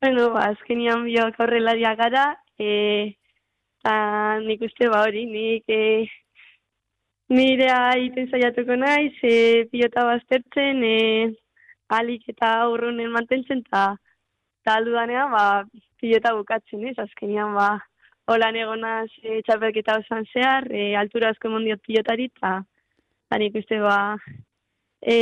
Bueno, 0.02 0.33
ba, 0.35 0.50
azkenian 0.50 1.07
biok 1.07 1.38
aurrelaria 1.40 1.95
gara, 1.95 2.26
e, 2.59 3.14
eta 3.78 3.97
nik 4.43 4.66
uste 4.66 4.90
ba 4.90 5.07
hori, 5.07 5.23
nik 5.31 5.71
e, 5.71 6.09
Nirea 7.28 7.97
iten 7.99 8.28
saiatuko 8.30 8.76
naiz, 8.78 9.14
e, 9.26 9.64
pilota 9.73 10.04
baztertzen, 10.06 10.83
e, 10.87 11.33
alik 11.90 12.28
eta 12.30 12.52
aurrunen 12.62 13.11
mantentzen, 13.11 13.64
eta 13.66 13.97
taldudanean, 14.68 15.33
ba, 15.35 15.64
pilota 15.99 16.35
bukatzen, 16.37 16.85
ez, 16.87 16.95
azkenian, 17.02 17.50
ba, 17.59 17.73
holan 18.30 18.59
egonaz 18.62 19.09
e, 19.25 19.40
txapelketa 19.47 19.99
osan 20.04 20.26
zehar, 20.30 20.68
e, 20.71 20.95
altura 21.02 21.33
asko 21.35 21.50
mondiot 21.50 21.83
pilotari, 21.83 22.30
eta 22.30 23.40
nik 23.42 23.59
uste, 23.59 23.80
ba, 23.83 23.99
e, 25.02 25.16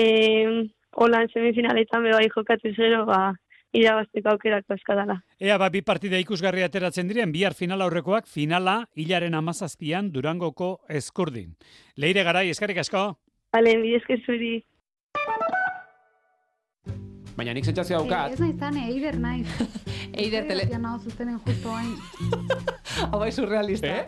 holan 1.00 1.32
semifinaletan 1.32 2.04
bebai 2.04 2.28
jokatu 2.36 2.74
zero, 2.76 3.06
ba, 3.08 3.22
irabazteko 3.74 4.34
aukerako 4.34 4.76
eskadala. 4.78 5.18
Ea, 5.40 5.56
ba, 5.58 5.68
bi 5.70 5.82
partida 5.82 6.18
ikusgarri 6.22 6.64
ateratzen 6.64 7.10
diren, 7.10 7.32
bihar 7.34 7.56
final 7.58 7.82
aurrekoak, 7.84 8.28
finala, 8.30 8.84
hilaren 8.96 9.34
amazazpian, 9.34 10.12
durangoko 10.14 10.76
eskurdin. 10.88 11.56
Leire 11.96 12.24
garai, 12.26 12.48
eskarik 12.54 12.78
asko? 12.84 13.08
Bale, 13.54 13.76
bi 13.82 13.98
zuri. 14.24 14.54
Baina 17.34 17.54
nik 17.54 17.66
sentzazio 17.66 17.98
daukat. 17.98 18.36
Ez 18.36 18.40
nahi 18.40 18.54
zane, 18.58 18.84
eider 18.92 19.16
naiz. 19.18 19.46
eider 20.22 20.46
tele... 20.46 20.66
Ja 20.70 20.78
naho 20.78 21.00
zuztenen 21.02 21.40
justo 21.42 21.72
hain. 21.74 21.96
Hau 23.10 23.18
bai 23.18 23.30
surrealista. 23.34 23.90
Eh? 23.90 24.04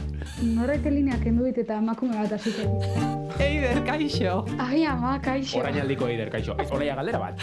Norrek 0.46 0.86
elineak 0.86 1.24
kendu 1.26 1.48
dit 1.48 1.58
eta 1.64 1.80
emakume 1.82 2.14
bat 2.20 2.36
asik 2.38 2.60
Eider, 3.42 3.82
kaixo. 3.84 4.36
Ai, 4.62 4.84
ama, 4.86 5.16
kaixo. 5.24 5.58
Horain 5.58 5.80
aldiko 5.82 6.06
eider, 6.08 6.30
kaixo. 6.32 6.54
Ez 6.62 6.68
olaia 6.70 6.94
galdera 6.96 7.20
bat. 7.20 7.42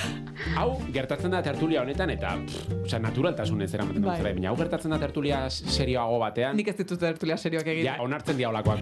Hau, 0.55 0.69
gertatzen 0.95 1.35
da 1.35 1.43
tertulia 1.45 1.83
honetan 1.83 2.15
eta, 2.15 2.33
osea, 2.79 3.01
naturaltasun 3.03 3.61
ez 3.67 3.69
zera 3.73 3.85
maten 3.89 4.07
bai. 4.07 4.17
Baina 4.23 4.53
hau 4.53 4.57
gertatzen 4.63 4.95
da 4.95 5.01
tertulia 5.03 5.43
serioago 5.51 6.17
batean. 6.23 6.57
Nik 6.57 6.71
ez 6.71 6.77
ditut 6.79 7.03
tertulia 7.03 7.37
serioak 7.37 7.69
egin. 7.75 7.91
Ja, 7.91 7.99
onartzen 8.01 8.39
dia 8.39 8.49
olakoak. 8.53 8.81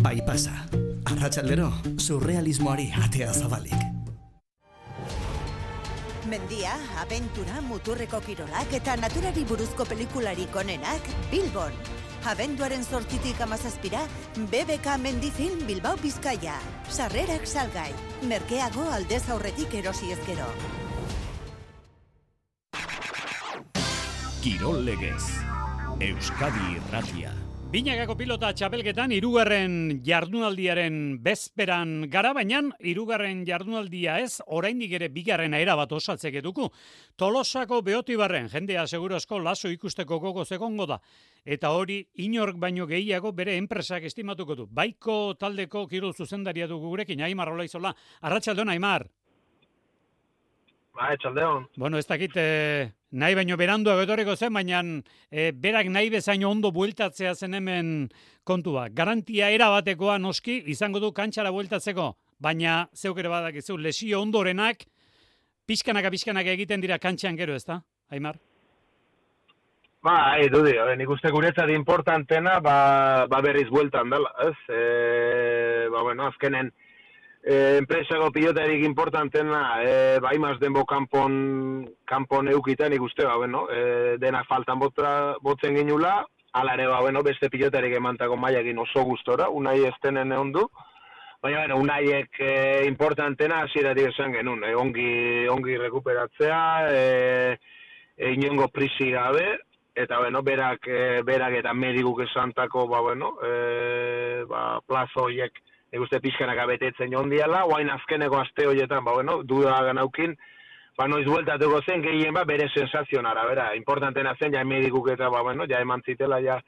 Bai 0.00 0.18
pasa. 0.26 0.56
Arratxaldero, 1.10 1.70
surrealismoari 2.00 2.90
atea 3.04 3.32
zabalik. 3.36 3.99
Mendia, 6.30 6.76
abentura, 7.02 7.58
muturreko 7.66 8.20
kirolak 8.22 8.70
eta 8.76 8.94
naturari 9.00 9.42
buruzko 9.48 9.82
pelikularik 9.88 10.54
onenak 10.54 11.08
Bilbon. 11.32 11.74
Abenduaren 12.30 12.84
sortitik 12.84 13.40
amazazpira, 13.42 14.04
BBK 14.36 14.94
Mendifilm 15.02 15.66
Bilbao 15.66 15.98
Bizkaia. 15.98 16.54
Sarrerak 16.88 17.48
salgai, 17.50 17.90
merkeago 18.30 18.86
aldez 18.94 19.24
aurretik 19.28 19.74
erosi 19.82 20.14
ezkero. 20.14 20.46
Kirol 24.40 24.84
legez, 24.86 25.24
Euskadi 25.98 26.76
Irratia. 26.78 27.49
Binagako 27.70 28.16
pilota 28.18 28.48
txapelketan 28.50 29.12
irugarren 29.14 30.00
jardunaldiaren 30.02 30.94
bezperan 31.22 32.08
gara, 32.10 32.32
baina 32.34 32.64
irugarren 32.82 33.44
jardunaldia 33.46 34.16
ez, 34.18 34.40
oraindik 34.58 34.96
ere 34.98 35.06
bigarrena 35.14 35.60
era 35.62 35.76
bat 35.78 35.94
osatzek 35.94 36.40
eduku. 36.40 36.66
Tolosako 37.14 37.78
beotibarren, 37.86 38.48
jendea 38.50 38.88
segurasko 38.90 39.38
laso 39.38 39.70
ikusteko 39.70 40.18
gogo 40.18 40.44
zegongo 40.44 40.88
da. 40.90 40.98
Eta 41.46 41.70
hori, 41.70 42.00
inork 42.26 42.58
baino 42.58 42.90
gehiago 42.90 43.30
bere 43.30 43.54
enpresak 43.60 44.10
estimatuko 44.10 44.58
du. 44.58 44.66
Baiko 44.66 45.36
taldeko 45.38 45.86
kirol 45.86 46.10
zuzendaria 46.10 46.66
dugu 46.66 46.90
gurekin, 46.90 47.22
Aimar 47.22 47.54
Olaizola. 47.54 47.94
Arratxaldeon, 48.26 48.74
Aimar. 48.74 49.06
Ba, 50.96 51.12
etxaldeon. 51.14 51.68
Bueno, 51.76 51.98
ez 51.98 52.06
dakit, 52.06 52.32
eh, 52.36 52.90
nahi 53.12 53.34
baino 53.38 53.56
berandu 53.56 53.92
etorriko 54.02 54.34
zen, 54.36 54.52
baina 54.52 54.82
eh, 55.30 55.52
berak 55.54 55.86
nahi 55.86 56.10
bezaino 56.10 56.50
ondo 56.50 56.72
bueltatzea 56.72 57.34
zen 57.34 57.54
hemen 57.54 58.08
kontua. 58.44 58.88
Garantia 58.90 59.50
erabatekoa 59.50 60.18
noski, 60.18 60.62
izango 60.66 61.00
du 61.00 61.12
kantxara 61.12 61.50
bueltatzeko, 61.54 62.10
baina 62.38 62.88
zeuk 62.94 63.18
ere 63.18 63.28
badakizu, 63.28 63.78
lesio 63.78 64.20
ondorenak, 64.20 64.84
pixkanaka 65.66 66.10
pixkanak 66.10 66.46
egiten 66.46 66.80
dira 66.80 66.98
kantxean 66.98 67.36
gero, 67.38 67.54
ez 67.54 67.64
da, 67.64 67.80
Aimar? 68.10 68.40
Ba, 70.02 70.14
hai, 70.32 70.48
dudi, 70.48 70.72
nik 70.96 71.10
uste 71.12 71.30
guretzat 71.30 71.68
importantena, 71.74 72.58
ba, 72.64 73.26
ba 73.28 73.40
berriz 73.44 73.68
bueltan 73.68 74.08
dela, 74.10 74.30
ez? 74.46 74.56
E, 74.72 75.88
ba, 75.92 76.00
bueno, 76.02 76.30
azkenen, 76.30 76.72
eh, 77.42 77.76
enpresako 77.78 78.30
pilotarik 78.32 78.84
importantena, 78.84 79.82
eh, 79.84 80.18
bai 80.20 80.38
maz 80.38 80.58
denbo 80.60 80.84
kanpon, 80.84 81.88
kanpon 82.04 82.48
eukiten 82.48 82.92
ikuste, 82.92 83.24
ba, 83.24 83.36
bueno, 83.36 83.66
eh, 83.72 84.16
denak 84.18 84.46
faltan 84.46 84.78
botra, 84.78 85.36
botzen 85.40 85.76
ginula, 85.76 86.20
ala 86.52 86.74
ere, 86.74 86.86
ba, 86.86 87.00
bueno, 87.00 87.22
beste 87.22 87.50
pilotarik 87.50 87.94
emantako 87.96 88.36
maiakin 88.36 88.78
oso 88.78 89.04
gustora, 89.04 89.48
unai 89.48 89.80
estenen 89.88 90.32
egon 90.32 90.52
du, 90.52 90.68
Baina, 91.40 91.60
bueno, 91.60 91.78
unaiek 91.80 92.36
eh, 92.44 92.84
importantena 92.84 93.62
hasieratik 93.64 94.10
esan 94.10 94.34
genuen, 94.34 94.60
eh, 94.68 94.74
ongi, 94.76 95.48
ongi 95.48 95.78
rekuperatzea, 95.80 96.58
eh, 96.92 97.54
eh, 98.18 98.32
inongo 98.34 98.66
prisi 98.68 99.08
gabe, 99.14 99.46
eta 99.94 100.18
bueno, 100.18 100.42
berak, 100.42 100.84
e, 100.86 101.22
berak 101.24 101.56
eta 101.62 101.72
medikuk 101.72 102.20
esantako, 102.26 102.86
ba, 102.88 103.00
bueno, 103.00 103.32
e, 103.42 104.44
ba, 104.48 104.82
plazo 104.86 105.24
horiek, 105.30 105.56
nik 105.92 106.02
uste 106.04 106.20
pixkanak 106.22 106.58
abetetzen 106.62 107.10
joan 107.12 107.30
diala, 107.30 107.64
oain 107.66 107.90
azkeneko 107.90 108.38
aste 108.40 108.66
horietan, 108.70 109.04
ba, 109.04 109.14
bueno, 109.18 109.40
duda 109.42 109.80
ganaukin, 109.88 110.36
ba, 110.98 111.08
noiz 111.10 111.24
bueltatuko 111.26 111.80
zen, 111.86 112.02
gehien 112.04 112.34
ba, 112.34 112.44
bere 112.46 112.68
sensazionara, 112.70 113.46
bera, 113.48 113.70
importantena 113.78 114.36
zen, 114.38 114.54
ja 114.54 114.64
medikuk 114.64 115.10
eta, 115.16 115.30
ba, 115.32 115.42
bueno, 115.46 115.66
ja 115.70 115.80
eman 115.82 116.04
zitela, 116.06 116.38
ja, 116.44 116.60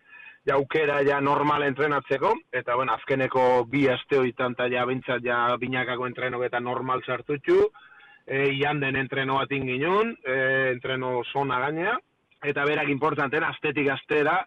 ja 0.49 0.57
aukera 0.59 1.01
ja 1.07 1.21
normal 1.21 1.63
entrenatzeko, 1.69 2.33
eta 2.53 2.75
bueno, 2.75 2.97
azkeneko 2.99 3.65
bi 3.71 3.87
aste 3.89 4.19
horietan, 4.19 4.57
eta 4.59 4.67
ja 4.73 4.87
bintzat, 4.91 5.23
ja 5.25 5.45
binakako 5.59 6.09
entreno 6.11 6.43
eta 6.43 6.61
normal 6.61 7.05
sartutxu, 7.07 7.61
e, 8.27 8.49
ian 8.57 8.81
den 8.83 8.99
entreno 8.99 9.39
bat 9.39 9.55
inginun, 9.55 10.17
e, 10.27 10.35
entreno 10.73 11.21
zona 11.33 11.61
gainea, 11.63 11.95
eta 12.43 12.67
berak 12.67 12.91
importanten, 12.91 13.47
astetik 13.47 13.93
astera, 13.95 14.41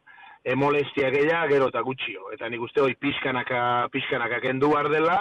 e, 0.46 0.56
molestia 0.56 1.10
gehiago, 1.10 1.50
gero 1.50 1.72
eta 1.74 1.82
gutxio. 1.82 2.30
Eta 2.36 2.50
nik 2.54 2.62
uste 2.62 2.84
hoi 2.84 2.94
pixkanaka, 3.02 3.90
pixkanaka 3.92 4.40
kendu 4.44 4.70
behar 4.76 4.92
dela, 4.94 5.18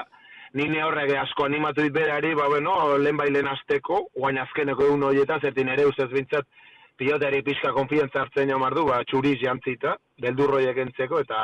nine 0.55 0.85
horrek 0.85 1.15
asko 1.19 1.49
animatu 1.49 1.83
dit 1.83 1.95
berari, 1.95 2.35
ba 2.39 2.47
bueno, 2.53 2.77
lehen 2.99 3.17
bailen 3.17 3.49
azteko, 3.51 4.05
guain 4.15 4.39
azkeneko 4.39 4.91
egun 4.91 5.09
horietan, 5.09 5.41
zertin 5.41 5.73
ere 5.73 5.89
ustez 5.89 6.11
bintzat, 6.13 6.47
pilotari 7.01 7.41
pixka 7.43 7.73
konfientza 7.75 8.21
hartzen 8.23 8.53
jo 8.53 8.59
mardu, 8.63 8.85
ba, 8.87 9.01
txuriz 9.11 9.41
jantzita, 9.41 9.97
beldurroiek 10.23 10.77
entzeko, 10.85 11.25
eta, 11.25 11.39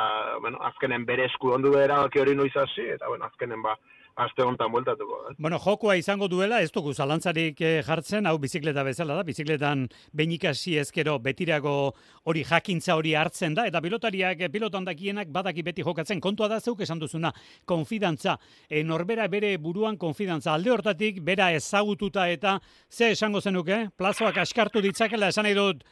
bueno, 0.45 0.61
azkenen 0.69 1.03
bere 1.09 1.25
esku 1.27 1.51
ondu 1.57 1.73
behar 1.73 1.97
hori 1.97 2.35
noiz 2.35 2.53
hasi, 2.55 2.87
eta, 2.95 3.09
bueno, 3.09 3.25
azkenen 3.25 3.65
ba, 3.65 3.75
aste 4.15 4.43
hontan 4.43 4.71
bueltatuko. 4.71 5.17
Eh? 5.29 5.35
Bueno, 5.37 5.59
jokoa 5.59 5.95
izango 5.99 6.27
duela, 6.27 6.61
ez 6.61 6.71
dugu 6.71 6.93
zalantzarik 6.93 7.61
eh, 7.61 7.81
jartzen, 7.85 8.27
hau 8.27 8.37
bizikleta 8.41 8.83
bezala 8.83 9.15
da, 9.17 9.23
bizikletan 9.27 9.87
benikasi 10.17 10.77
ezkero 10.81 11.17
betirago 11.19 11.93
hori 12.29 12.43
jakintza 12.47 12.95
hori 12.99 13.13
hartzen 13.15 13.55
da, 13.57 13.65
eta 13.69 13.81
pilotariak, 13.81 14.41
eh, 14.41 14.51
pilotan 14.53 14.85
dakienak 14.87 15.31
badaki 15.31 15.63
beti 15.63 15.85
jokatzen, 15.85 16.21
kontua 16.21 16.49
da 16.51 16.59
zeuk 16.59 16.81
esan 16.81 16.99
duzuna, 16.99 17.31
konfidantza, 17.65 18.37
e, 18.69 18.83
norbera 18.83 19.27
bere 19.31 19.55
buruan 19.57 19.97
konfidantza, 19.97 20.53
alde 20.53 20.71
hortatik, 20.71 21.21
bera 21.23 21.51
ezagututa 21.55 22.27
eta 22.29 22.59
ze 22.89 23.11
esango 23.15 23.41
zenuke, 23.41 23.89
plazoak 23.97 24.37
askartu 24.43 24.81
ditzakela, 24.81 25.31
esan 25.31 25.47
nahi 25.47 25.57
dut, 25.57 25.83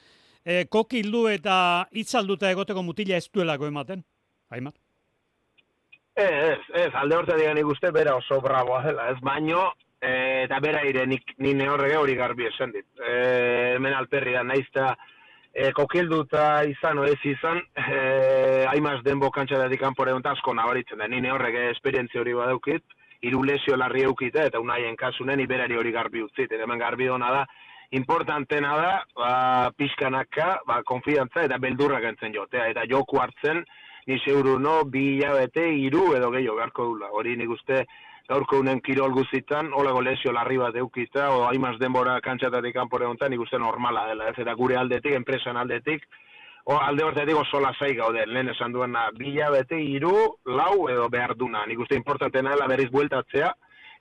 e, 0.44 0.66
kokildu 0.66 1.28
eta 1.32 1.88
itzalduta 1.92 2.52
egoteko 2.52 2.84
mutila 2.84 3.18
ez 3.18 3.28
duelako 3.34 3.68
ematen, 3.68 4.04
Aimar? 4.50 4.74
Ez, 6.20 6.60
ez, 6.76 6.90
alde 7.00 7.16
horta 7.16 7.38
digan 7.40 7.58
ikuste 7.62 7.94
bera 7.96 8.18
oso 8.20 8.42
braboa 8.44 8.82
dela, 8.84 9.06
ez? 9.14 9.20
Baino, 9.24 9.70
e, 10.02 10.12
eta 10.44 10.60
bera 10.60 10.82
ire 10.88 11.06
nik, 11.08 11.32
nine 11.40 11.70
horrege 11.72 11.96
hori 11.96 12.16
garbi 12.20 12.50
esen 12.50 12.74
dit. 12.76 12.88
E, 13.00 13.14
hemen 13.78 13.96
alperri 13.96 14.36
da, 14.36 14.44
naiz 14.44 14.66
eta 14.66 14.90
e, 15.54 15.72
kokilduta 15.78 16.66
izan 16.68 17.00
ez 17.08 17.20
izan, 17.24 17.62
e, 17.72 18.66
haimaz 18.72 19.00
denbo 19.08 19.32
kantxa 19.32 19.62
da 19.64 19.72
dikan 19.72 19.96
pore 19.96 20.12
asko 20.12 20.54
nabaritzen 20.54 21.00
da, 21.00 21.08
nine 21.08 21.32
horrege 21.32 21.70
esperientzia 21.72 22.22
hori 22.22 22.34
badaukit, 22.34 22.84
hiru 23.22 23.44
lesio 23.44 23.78
larri 23.78 24.04
eukite, 24.04 24.46
eta 24.52 24.60
unaien 24.60 24.96
kasunen 24.96 25.40
iberari 25.40 25.76
hori 25.76 25.92
garbi 25.92 26.22
utzit, 26.22 26.52
eta 26.52 26.64
hemen 26.64 26.80
garbi 26.80 27.08
hona 27.08 27.32
da, 27.32 27.46
importantena 27.92 28.76
da, 28.78 28.94
ba, 29.16 29.34
pixkanaka, 29.78 30.60
ba, 30.68 30.82
konfidantza 30.84 31.48
eta 31.48 31.58
beldurrak 31.58 32.12
entzen 32.12 32.36
jotea, 32.36 32.68
eta 32.70 32.84
joku 32.92 33.20
hartzen, 33.20 33.64
ni 34.08 34.20
seguru 34.20 34.58
no, 34.60 34.84
bi 34.86 35.18
hilabete, 35.18 35.66
iru 35.88 36.14
edo 36.18 36.32
gehiago 36.32 36.58
beharko 36.58 36.86
dula. 36.92 37.12
Hori 37.12 37.36
nik 37.38 37.50
uste 37.50 37.84
gaurko 38.30 38.60
unen 38.62 38.82
kirol 38.86 39.12
guzitan, 39.12 39.72
olego 39.74 40.02
lesio 40.06 40.32
larri 40.32 40.58
bat 40.62 40.76
eukita, 40.78 41.30
o 41.34 41.46
haimaz 41.50 41.78
denbora 41.82 42.20
kantxatatik 42.22 42.76
kanpore 42.76 43.08
honetan, 43.10 43.32
nik 43.34 43.42
uste 43.42 43.58
normala 43.58 44.06
dela, 44.12 44.30
ez 44.30 44.38
eta 44.38 44.54
gure 44.56 44.78
aldetik, 44.78 45.16
enpresan 45.18 45.58
aldetik, 45.58 46.06
o 46.70 46.78
alde 46.78 47.04
hortetik 47.04 47.40
oso 47.40 47.62
lasai 47.64 47.96
gaude, 47.98 48.28
lehen 48.28 48.52
esan 48.54 48.76
duena, 48.76 49.08
bi 49.18 49.32
hilabete, 49.34 49.80
iru, 49.82 50.14
lau 50.46 50.86
edo 50.94 51.10
behar 51.10 51.34
duna. 51.38 51.66
Nik 51.66 51.82
uste 51.82 51.98
importantena 51.98 52.54
dela 52.54 52.68
berriz 52.70 52.92
bueltatzea, 52.94 53.50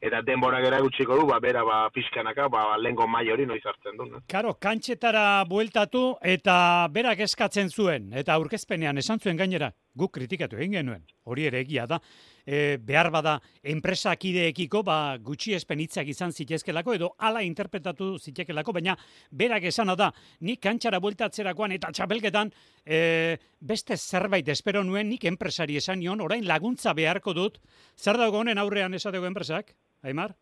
eta 0.01 0.21
denbora 0.23 0.61
gera 0.63 0.79
gutxiko 0.83 1.17
du, 1.19 1.27
ba, 1.27 1.41
bera 1.43 1.65
ba, 1.67 1.81
pixkanaka, 1.95 2.47
ba, 2.53 2.63
lengo 2.79 3.09
mai 3.11 3.25
hori 3.33 3.47
noiz 3.47 3.65
hartzen 3.67 3.99
du. 3.99 4.07
Ne? 4.07 4.23
Karo, 4.31 4.55
kantxetara 4.63 5.43
bueltatu 5.51 6.03
eta 6.23 6.87
berak 6.95 7.25
eskatzen 7.27 7.71
zuen, 7.71 8.13
eta 8.15 8.37
aurkezpenean 8.39 9.03
esan 9.03 9.19
zuen 9.19 9.39
gainera, 9.41 9.73
guk 9.99 10.13
kritikatu 10.15 10.59
egin 10.61 10.77
genuen, 10.79 11.03
hori 11.27 11.49
ere 11.49 11.65
egia 11.65 11.89
da, 11.91 11.99
e, 12.47 12.79
behar 12.79 13.11
bada 13.11 13.35
enpresakideekiko 13.75 14.85
ba, 14.87 15.17
gutxi 15.19 15.57
espenitzak 15.59 16.07
izan 16.15 16.31
zitezkelako, 16.31 16.95
edo 16.95 17.11
ala 17.19 17.43
interpretatu 17.43 18.13
zitekelako, 18.23 18.77
baina 18.79 18.95
berak 19.35 19.67
esana 19.73 19.99
da, 19.99 20.13
nik 20.47 20.63
kantxara 20.63 21.03
bueltatzerakoan 21.03 21.75
eta 21.75 21.91
txapelketan 21.91 22.55
e, 22.87 23.37
beste 23.59 23.99
zerbait 23.99 24.47
espero 24.55 24.85
nuen 24.87 25.11
nik 25.11 25.27
enpresari 25.27 25.83
esan 25.83 25.99
nion, 25.99 26.23
orain 26.23 26.47
laguntza 26.47 26.95
beharko 26.95 27.35
dut, 27.35 27.59
zer 27.99 28.17
dago 28.21 28.39
honen 28.45 28.63
aurrean 28.63 28.95
esateko 28.95 29.27
enpresak? 29.27 29.75
Aimar? 30.03 30.35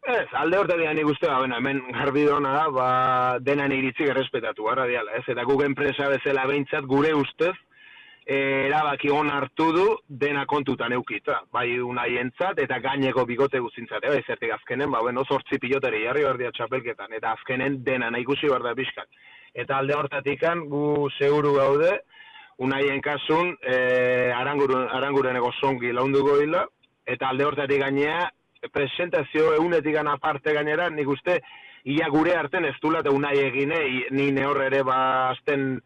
Ez, 0.00 0.28
alde 0.32 0.58
horta 0.58 0.76
dian 0.80 0.96
nik 0.96 1.08
uste, 1.10 1.28
ba, 1.28 1.42
hemen 1.56 1.80
garbi 1.92 2.22
dona 2.24 2.52
da, 2.54 2.68
ba, 2.72 2.86
denan 3.44 3.72
iritzik 3.72 4.08
errespetatu, 4.08 4.64
gara 4.70 4.86
diala, 4.88 5.18
ez? 5.18 5.26
Eta 5.28 5.44
guk 5.44 5.64
enpresa 5.66 6.08
bezala 6.08 6.46
behintzat 6.48 6.86
gure 6.88 7.12
ustez, 7.14 7.52
e, 8.24 8.38
erabaki 8.70 9.10
hon 9.12 9.28
hartu 9.30 9.66
du 9.76 9.84
dena 10.22 10.46
kontutan 10.48 10.94
eukita, 10.96 11.42
bai 11.52 11.66
unai 11.84 12.14
entzat, 12.22 12.62
eta 12.64 12.80
gaineko 12.80 13.26
bigote 13.28 13.60
guzintzat, 13.60 14.06
bai, 14.08 14.22
zertik 14.26 14.54
azkenen, 14.56 14.90
ba, 14.90 15.02
bueno, 15.04 15.26
zortzi 15.28 15.60
pilotari 15.60 16.02
jarri 16.06 16.24
behar 16.24 16.56
txapelketan, 16.56 17.12
eta 17.20 17.34
azkenen 17.36 17.82
dena 17.84 18.10
nahi 18.10 18.24
ikusi 18.24 18.48
behar 18.48 18.64
da 18.70 18.74
pixkat. 18.74 19.22
Eta 19.52 19.82
alde 19.82 19.98
hortatikan, 19.98 20.64
gu 20.72 21.10
seguru 21.18 21.56
gaude, 21.58 21.92
unaien 22.64 23.04
kasun, 23.04 23.56
e, 23.60 23.76
aranguren, 24.32 24.88
aranguren 24.96 25.36
zongi 25.60 25.92
launduko 25.92 26.40
hila, 26.40 26.66
eta 27.06 27.28
alde 27.28 27.44
hortatik 27.44 27.80
gainea, 27.82 28.28
presentazio 28.72 29.54
egunetik 29.54 29.94
gana 29.94 30.18
parte 30.18 30.52
gainera, 30.52 30.90
nik 30.90 31.08
uste, 31.08 31.40
ia 31.84 32.08
gure 32.12 32.36
arten 32.36 32.66
ez 32.68 32.76
dula 32.82 33.00
eta 33.00 33.10
unai 33.10 33.38
egine, 33.40 33.80
ni 34.10 34.30
nehorre 34.36 34.66
ere 34.66 34.82
ba 34.84 35.30
azten 35.30 35.80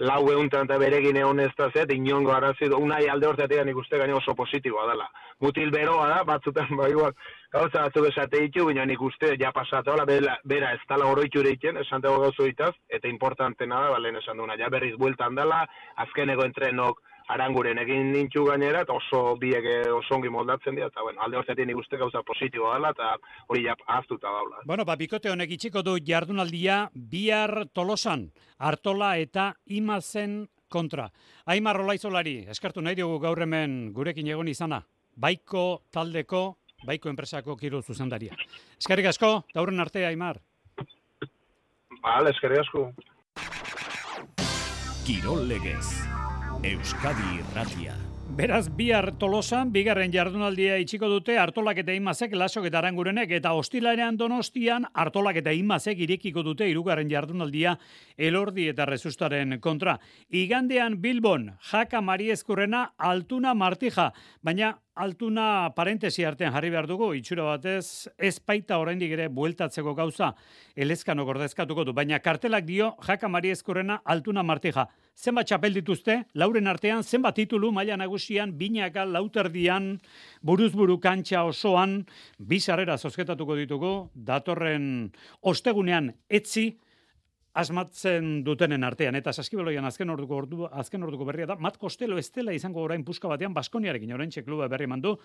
lau 0.00 0.22
eguntan 0.32 0.64
eta 0.64 0.78
bere 0.80 0.96
egine 1.02 1.24
honesta 1.24 1.68
zet, 1.74 1.90
inongo 1.92 2.32
arazi, 2.32 2.70
unai 2.72 3.02
alde 3.12 3.26
hortatik 3.28 3.64
nik 3.66 3.76
uste 3.76 3.98
gaine 3.98 4.14
oso 4.16 4.34
positiboa 4.34 4.86
dela. 4.88 5.08
Mutil 5.40 5.70
beroa 5.70 6.06
da, 6.08 6.22
batzutan 6.24 6.72
ba 6.76 6.88
igual, 6.88 7.12
gauza 7.52 7.82
batzuk 7.82 8.08
esate 8.08 8.40
ditu, 8.46 8.64
baina 8.64 8.86
nik 8.86 9.02
uste 9.02 9.34
ja 9.40 9.52
pasatu, 9.52 9.92
bera, 10.06 10.38
bera 10.44 10.72
ez 10.72 10.80
tala 10.88 11.06
oroitu 11.10 11.40
ereiten, 11.40 11.76
esan 11.76 12.00
dago 12.00 12.20
gauzo 12.24 12.46
itaz, 12.46 12.72
eta 12.88 13.08
importantena 13.08 13.80
da, 13.80 13.90
balen 13.96 14.16
esan 14.16 14.38
duna, 14.38 14.56
ja 14.56 14.70
berriz 14.70 14.96
bueltan 14.96 15.34
dela, 15.34 15.66
azkeneko 15.96 16.44
entrenok, 16.44 17.02
aranguren 17.30 17.78
egin 17.82 18.10
nintxu 18.12 18.44
gainera, 18.48 18.82
eta 18.84 18.96
oso 18.96 19.36
biek 19.40 19.66
oso 19.94 20.16
ongi 20.16 20.30
moldatzen 20.32 20.76
dira, 20.78 20.90
eta 20.90 21.04
bueno, 21.06 21.22
alde 21.24 21.38
hortzetik 21.40 21.68
nik 21.68 21.78
uste 21.78 21.98
gauza 22.00 22.22
positiboa 22.26 22.76
dela, 22.76 22.92
eta 22.96 23.14
hori 23.48 23.64
ja 23.66 23.76
ahaztuta 23.86 24.30
daula. 24.30 24.62
Bueno, 24.66 24.86
ba, 24.88 24.96
bikote 24.98 25.30
honek 25.30 25.54
itxiko 25.56 25.84
du 25.86 25.96
jardunaldia 26.06 26.82
bihar 26.94 27.66
tolosan, 27.72 28.30
hartola 28.58 29.14
eta 29.22 29.52
imazen 29.66 30.42
kontra. 30.70 31.10
Aimar 31.50 31.78
Rolaizolari, 31.80 32.44
eskartu 32.50 32.82
nahi 32.82 32.98
dugu 32.98 33.18
gaur 33.22 33.42
hemen 33.42 33.92
gurekin 33.94 34.30
egon 34.30 34.50
izana, 34.50 34.82
baiko 35.16 35.82
taldeko, 35.92 36.44
baiko 36.86 37.10
enpresako 37.10 37.56
kirol 37.60 37.82
zuzendaria. 37.82 38.36
Eskerrik 38.78 39.10
asko, 39.12 39.44
dauren 39.54 39.80
arte, 39.82 40.06
Aimar. 40.06 40.40
Bale, 42.00 42.30
eskerrik 42.32 42.64
asko. 42.64 42.88
Kirol 45.04 45.46
legez. 45.50 46.09
Euskadi 46.60 47.38
Irratia. 47.40 47.94
Beraz, 48.36 48.66
bihar 48.76 49.06
tolosan, 49.16 49.70
bigarren 49.72 50.12
jardunaldia 50.12 50.74
itxiko 50.82 51.08
dute, 51.08 51.38
hartolak 51.40 51.80
eta 51.80 51.94
imazek, 51.96 52.34
lasok 52.36 52.66
eta 52.68 52.78
arangurenek, 52.82 53.32
eta 53.32 53.54
hostilarean 53.56 54.18
donostian, 54.20 54.84
hartolak 54.92 55.40
eta 55.40 55.54
imazek 55.56 56.02
irekiko 56.04 56.44
dute 56.44 56.68
irugarren 56.68 57.08
jardunaldia 57.08 57.78
elordi 58.18 58.68
eta 58.68 58.84
rezustaren 58.84 59.56
kontra. 59.64 59.96
Igandean 60.28 61.00
Bilbon, 61.00 61.48
jaka 61.72 62.04
mariezkurrena, 62.04 62.90
altuna 62.98 63.54
martija, 63.56 64.10
baina 64.44 64.74
altuna 65.00 65.72
parentesi 65.72 66.24
artean 66.28 66.52
jarri 66.52 66.70
behar 66.72 66.86
dugu, 66.88 67.10
itxura 67.16 67.46
batez, 67.46 68.08
ez 68.18 68.34
baita 68.46 68.76
oraindik 68.82 69.14
ere 69.16 69.28
bueltatzeko 69.32 69.94
gauza, 69.96 70.34
elezkano 70.76 71.24
gordezkatuko 71.28 71.86
du, 71.88 71.94
baina 71.96 72.18
kartelak 72.20 72.66
dio, 72.68 72.90
jaka 73.06 73.30
mariezkurrena, 73.32 74.00
altuna 74.04 74.44
martija. 74.44 74.86
Zenbat 75.16 75.48
txapel 75.48 75.78
dituzte, 75.80 76.18
lauren 76.34 76.68
artean, 76.70 77.02
zenbat 77.02 77.38
titulu, 77.40 77.72
maila 77.72 77.96
nagusian, 78.00 78.52
binaka, 78.60 79.06
lauterdian, 79.08 79.94
buruzburu 80.44 80.98
kantxa 81.00 81.46
osoan, 81.48 82.02
bizarrera 82.52 82.98
zozketatuko 83.00 83.56
ditugu, 83.56 83.94
datorren 84.14 85.10
ostegunean 85.40 86.12
etzi, 86.28 86.74
asmatzen 87.58 88.44
dutenen 88.46 88.84
artean, 88.86 89.16
eta 89.18 89.32
saskibaloian 89.32 89.84
azken 89.88 90.10
orduko, 90.12 90.36
ordu, 90.42 90.66
azken 90.70 91.02
orduko 91.02 91.26
berria 91.26 91.48
da, 91.50 91.56
Mat 91.58 91.76
Kostelo 91.80 92.18
ez 92.18 92.28
dela 92.30 92.54
izango 92.54 92.82
orain 92.84 93.02
puska 93.04 93.28
batean 93.28 93.54
Baskoniarekin, 93.54 94.12
orain 94.14 94.30
kluba 94.44 94.68
berri 94.68 94.86
mandu, 94.86 95.16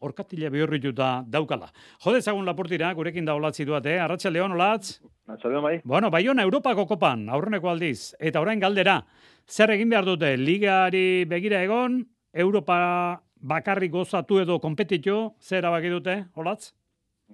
orkatila 0.00 0.50
bihurrituta 0.50 1.24
daukala. 1.26 1.70
Jode 2.04 2.20
zagun 2.20 2.44
lapurtira, 2.44 2.92
gurekin 2.94 3.24
da 3.24 3.34
olatzi 3.34 3.64
duat, 3.64 3.86
eh? 3.86 3.98
Arratxa 4.00 4.30
Leon, 4.30 4.52
olatz? 4.52 5.00
Arratxa 5.26 5.60
bai. 5.60 5.80
Bueno, 5.84 6.10
Baiona 6.10 6.42
Europako 6.42 6.86
kopan, 6.86 7.28
aurreneko 7.28 7.70
aldiz, 7.70 8.14
eta 8.20 8.40
orain 8.40 8.60
galdera, 8.60 9.00
zer 9.48 9.70
egin 9.70 9.88
behar 9.88 10.04
dute, 10.04 10.36
ligari 10.36 11.24
begira 11.24 11.62
egon, 11.64 12.04
Europa 12.32 13.22
bakarrik 13.40 13.90
gozatu 13.90 14.38
edo 14.40 14.60
kompetitio, 14.60 15.34
zer 15.40 15.64
abaki 15.64 15.88
dute, 15.88 16.24
olatz? 16.36 16.74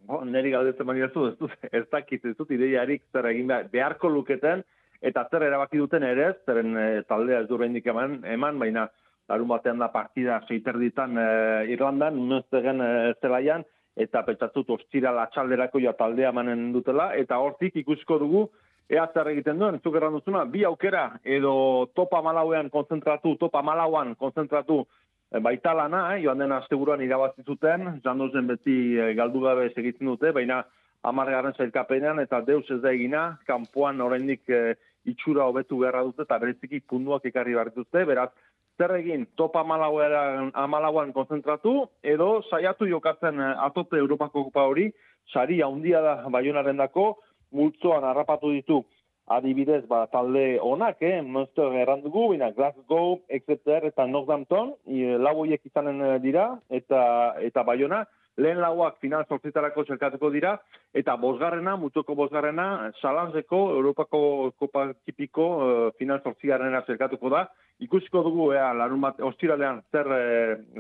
Bo, 0.05 0.21
neri 0.25 0.51
galdetzen 0.51 0.91
ez 1.03 1.13
dut, 1.13 1.51
ez 1.73 1.85
dakit, 1.91 2.25
ez 2.25 2.37
dut 2.37 2.51
ideiarik 2.51 3.03
zer 3.13 3.27
egin 3.27 3.47
behar, 3.47 3.69
beharko 3.73 4.09
luketen, 4.09 4.63
eta 5.01 5.27
zer 5.31 5.43
erabaki 5.43 5.79
duten 5.79 6.03
ere, 6.03 6.35
zeren 6.47 6.77
e, 6.77 7.03
taldea 7.09 7.41
ez 7.41 7.49
du 7.49 7.59
eman, 7.63 8.25
eman, 8.25 8.59
baina 8.59 8.89
larun 9.29 9.49
batean 9.49 9.79
da 9.79 9.89
partida 9.89 10.41
seiter 10.49 10.79
ditan 10.79 11.17
e, 11.19 11.73
Irlandan, 11.73 12.29
nuztegen 12.29 12.81
e, 12.81 13.15
zelaian, 13.21 13.65
eta 13.97 14.23
petxatzut 14.23 14.71
ostira 14.71 15.13
latxalderako 15.13 15.79
ja 15.81 15.93
taldea 15.93 16.33
manen 16.33 16.73
dutela, 16.73 17.15
eta 17.15 17.39
hortik 17.39 17.77
ikusiko 17.77 18.19
dugu, 18.19 18.51
ea 18.89 19.09
zer 19.15 19.27
egiten 19.33 19.59
duen, 19.59 19.81
zuk 19.83 19.97
erran 19.97 20.13
duzuna, 20.13 20.45
bi 20.45 20.63
aukera, 20.65 21.19
edo 21.25 21.89
topa 21.95 22.23
malauean 22.23 22.71
konzentratu, 22.71 23.35
topa 23.41 23.63
malauan 23.63 24.15
konzentratu, 24.15 24.85
Eh, 24.85 25.06
baita 25.31 25.75
lana, 25.75 26.17
eh, 26.17 26.23
joan 26.23 26.39
den 26.39 26.53
asteburuan 26.53 27.03
irabazi 27.03 27.43
zuten, 27.43 28.01
jandozen 28.05 28.47
beti 28.47 28.97
eh, 28.99 29.15
galdu 29.15 29.41
gabe 29.41 29.71
segitzen 29.75 30.07
dute, 30.07 30.33
baina 30.33 30.63
amargarren 31.03 31.55
zailkapenean 31.55 32.21
eta 32.21 32.41
deus 32.41 32.65
ez 32.71 32.81
da 32.83 32.93
egina, 32.93 33.39
kanpoan 33.47 34.01
oraindik 34.01 34.49
eh, 34.49 34.75
itxura 35.07 35.47
hobetu 35.47 35.79
beharra 35.83 36.03
dute 36.07 36.23
eta 36.27 36.39
bereziki 36.39 36.81
punduak 36.81 37.27
ekarri 37.27 37.55
behar 37.55 37.73
dute, 37.75 38.05
beraz, 38.05 38.31
zer 38.79 38.93
egin, 38.99 39.27
top 39.37 39.57
amalauan, 39.57 40.51
amalauan 40.55 41.13
konzentratu, 41.13 41.87
edo 42.03 42.43
saiatu 42.51 42.89
jokatzen 42.91 43.41
eh, 43.41 43.55
atope 43.67 43.99
Europako 43.99 44.49
kopa 44.49 44.67
hori, 44.71 44.91
sari 45.33 45.63
handia 45.63 46.03
da 46.03 46.17
baionaren 46.31 46.77
dako, 46.83 47.17
multzoan 47.55 48.05
harrapatu 48.05 48.51
ditu 48.53 48.83
adibidez, 49.27 49.87
ba, 49.89 50.07
talde 50.07 50.59
onak, 50.63 51.01
eh? 51.03 51.23
Monster 51.23 51.75
errandugu, 51.83 52.31
bina 52.33 52.51
Glasgow, 52.55 53.21
Exeter 53.29 53.89
eta 53.89 54.07
Northampton, 54.07 54.75
e, 54.87 55.17
lau 55.19 55.35
horiek 55.43 55.65
izanen 55.67 56.01
eh, 56.03 56.13
dira, 56.23 56.53
eta 56.71 57.01
eta 57.43 57.65
baiona, 57.67 58.05
lehen 58.37 58.61
lauak 58.61 59.01
final 59.03 59.25
sortzitarako 59.27 59.87
txerkatuko 59.89 60.31
dira, 60.31 60.57
eta 60.95 61.17
bosgarrena, 61.19 61.75
mutuko 61.81 62.15
bosgarrena, 62.15 62.93
salanzeko, 63.01 63.63
Europako 63.79 64.21
Kopa 64.61 64.91
Tipiko 65.07 65.47
uh, 65.57 65.71
final 65.99 66.21
sortzigarrena 66.23 66.83
txerkatuko 66.85 67.33
da, 67.33 67.47
ikusiko 67.81 68.23
dugu, 68.27 68.51
ea, 68.53 68.69
larun 68.77 69.01
bat, 69.01 69.23
ostiralean, 69.25 69.81
zer, 69.91 70.13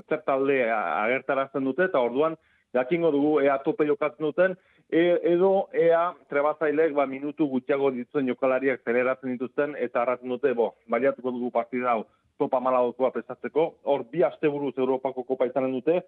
zer 0.05 0.21
talde 0.29 0.61
agertarazten 0.69 1.65
dute, 1.65 1.89
eta 1.89 2.05
orduan, 2.05 2.37
jakingo 2.77 3.11
dugu, 3.15 3.33
ea 3.45 3.57
tope 3.65 3.87
jokatzen 3.89 4.29
duten, 4.29 4.57
e, 4.91 5.21
edo 5.33 5.69
ea 5.73 6.13
trebazailek 6.31 6.95
ba, 6.95 7.07
minutu 7.07 7.49
gutxiago 7.51 7.91
dituzten 7.95 8.29
jokalariak 8.31 8.85
zeleratzen 8.85 9.33
dituzten 9.35 9.75
eta 9.79 10.03
arratzen 10.03 10.31
dute, 10.31 10.53
bo, 10.55 10.75
baliatuko 10.89 11.33
dugu 11.35 11.51
partida 11.51 11.95
hau 11.95 12.05
topa 12.39 12.61
malagokoa 12.61 13.11
pesatzeko. 13.15 13.67
Hor, 13.89 14.05
bi 14.13 14.23
aste 14.23 14.49
buruz 14.53 14.75
Europako 14.77 15.25
kopa 15.25 15.49
izanen 15.49 15.73
dute, 15.73 16.03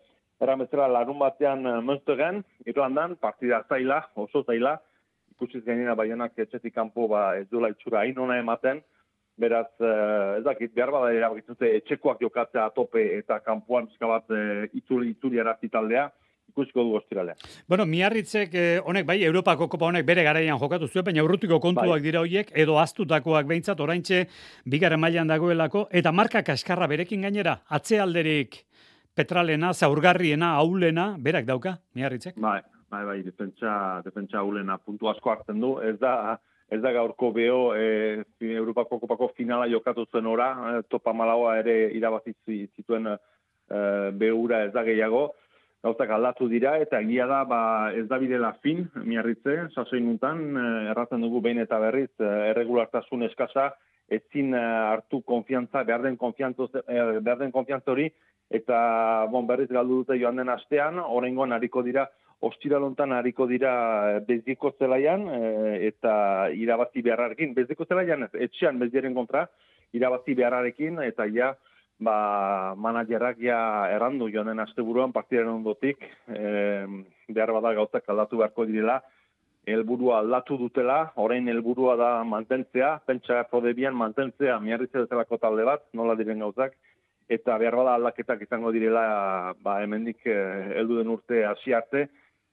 erametzera 0.45 0.88
larun 0.93 1.19
batean 1.19 1.64
uh, 1.67 1.79
Münsteren, 1.85 2.43
Irlandan, 2.67 3.17
partida 3.17 3.62
zaila, 3.69 4.03
oso 4.14 4.45
zaila, 4.45 4.77
ikusiz 5.33 5.64
gainera 5.64 5.95
baionak 5.97 6.37
etxetik 6.37 6.75
kanpo 6.75 7.09
ba, 7.09 7.31
ez 7.38 7.47
duela 7.49 7.73
itxura 7.73 8.05
hain 8.05 8.19
ematen, 8.37 8.83
beraz, 9.38 9.71
uh, 9.81 10.37
ez 10.37 10.45
dakit, 10.45 10.75
behar 10.75 10.91
bada 10.91 11.12
erabakitzute 11.14 11.77
etxekoak 11.79 12.21
jokatzea 12.21 12.69
tope 12.77 13.05
eta 13.19 13.41
kanpoan 13.41 13.88
bat 14.01 14.31
uh, 14.31 14.67
itzuli, 14.75 15.11
itzuli 15.17 15.41
taldea, 15.71 16.11
ikusiko 16.49 16.85
du 16.85 16.97
ostiralea. 16.99 17.37
Bueno, 17.69 17.87
miarritzek 17.87 18.55
eh, 18.55 18.81
honek 18.85 19.07
bai 19.07 19.19
Europako 19.25 19.69
kopa 19.69 19.91
honek 19.91 20.07
bere 20.07 20.25
garaian 20.27 20.59
jokatu 20.59 20.89
zuen, 20.89 21.05
baina 21.05 21.25
urrutiko 21.25 21.61
kontuak 21.61 21.99
bai. 21.99 22.05
dira 22.05 22.21
hoiek 22.21 22.53
edo 22.55 22.79
aztutakoak 22.79 23.47
behintzat 23.47 23.81
oraintxe 23.81 24.25
bigarren 24.65 25.01
mailan 25.01 25.29
dagoelako 25.29 25.89
eta 25.93 26.13
marka 26.13 26.43
kaskarra 26.43 26.89
berekin 26.91 27.23
gainera 27.23 27.61
atzealderik 27.69 28.65
petralena, 29.19 29.73
zaurgarriena, 29.75 30.53
aulena, 30.63 31.09
berak 31.19 31.47
dauka, 31.49 31.79
miarritzek? 31.99 32.37
Bai, 32.39 32.61
bai, 32.91 33.03
bai, 33.09 33.17
defentsa, 33.27 33.73
defentsa 34.05 34.39
aulena 34.39 34.79
puntu 34.79 35.11
asko 35.11 35.33
hartzen 35.33 35.59
du, 35.63 35.73
ez 35.83 35.97
da, 35.99 36.37
ez 36.71 36.79
da 36.85 36.93
gaurko 36.95 37.33
beho 37.35 37.73
e, 37.75 38.23
Europako 38.53 39.01
kopako 39.03 39.33
finala 39.37 39.67
jokatu 39.73 40.07
zen 40.13 40.29
ora, 40.31 40.53
e, 40.71 40.85
topa 40.93 41.15
malagoa 41.17 41.57
ere 41.65 41.77
irabazi 41.99 42.37
zituen 42.77 43.11
e, 43.11 43.19
beura 44.21 44.63
ez 44.69 44.73
da 44.77 44.87
gehiago, 44.87 45.27
gauzak 45.85 46.11
aldatu 46.11 46.49
dira 46.51 46.77
eta 46.83 47.01
egia 47.05 47.27
da 47.31 47.43
ba, 47.47 47.61
ez 47.95 48.07
da 48.11 48.19
bidela 48.19 48.53
fin 48.62 48.87
miarritze, 49.05 49.69
sasoin 49.75 50.07
nuntan, 50.07 50.41
eh, 50.57 50.91
erratzen 50.93 51.23
dugu 51.23 51.41
behin 51.45 51.62
eta 51.62 51.79
berriz, 51.79 52.11
eh, 52.19 52.51
erregulartasun 52.53 53.23
eskasa, 53.29 53.71
ezin 54.09 54.55
eh, 54.55 54.64
hartu 54.93 55.23
konfiantza, 55.23 55.85
behar 55.85 56.03
den 56.03 56.17
konfiantza 56.17 57.93
hori, 57.93 58.09
eta 58.51 59.27
bon, 59.31 59.47
berriz 59.47 59.69
galdu 59.71 60.03
dute 60.03 60.19
joan 60.19 60.41
den 60.41 60.49
astean, 60.49 60.99
horrengoan 60.99 61.53
hariko 61.53 61.83
dira, 61.87 62.09
ostiralontan 62.41 63.12
hariko 63.12 63.47
dira 63.51 64.21
beziko 64.27 64.71
zelaian, 64.79 65.25
eta 65.83 66.12
irabazi 66.55 67.03
beharrarekin, 67.03 67.53
beziko 67.55 67.85
zelaian, 67.85 68.29
etxean 68.33 68.79
bezieren 68.79 69.14
kontra, 69.14 69.49
irabazi 69.93 70.37
beharrarekin, 70.38 71.03
eta 71.03 71.27
ja, 71.35 71.51
ba, 71.99 72.75
manajerak 72.79 73.39
ja 73.43 73.61
errandu 73.93 74.29
joanen 74.33 74.61
asteburuan 74.63 75.13
partidaren 75.13 75.59
ondotik, 75.59 76.05
e, 76.29 76.87
behar 77.29 77.53
bada 77.59 77.75
gauzak 77.81 78.09
aldatu 78.09 78.39
beharko 78.43 78.67
direla, 78.69 79.01
helburua 79.69 80.21
aldatu 80.23 80.57
dutela, 80.57 81.13
orain 81.17 81.49
helburua 81.49 81.97
da 82.01 82.11
mantentzea, 82.25 82.95
pentsa 83.07 83.43
prodebian 83.51 83.97
mantentzea, 83.97 84.59
miarritze 84.61 85.05
dut 85.05 85.41
talde 85.41 85.65
bat, 85.65 85.85
nola 85.93 86.15
diren 86.17 86.41
gauzak, 86.47 86.79
eta 87.29 87.59
behar 87.61 87.77
bada 87.77 87.99
aldaketak 87.99 88.47
izango 88.47 88.73
direla, 88.73 89.53
ba, 89.61 89.83
hemendik 89.83 90.25
eh, 90.25 90.79
heldu 90.81 91.03
den 91.03 91.13
urte 91.13 91.45
hasi 91.45 91.75
arte, 91.77 92.09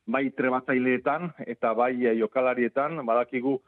bai 0.05 0.29
trebatzaileetan 0.37 1.31
eta 1.47 1.73
bai 1.73 1.93
eh, 2.05 2.17
jokalarietan, 2.19 2.99
badakigu, 3.07 3.59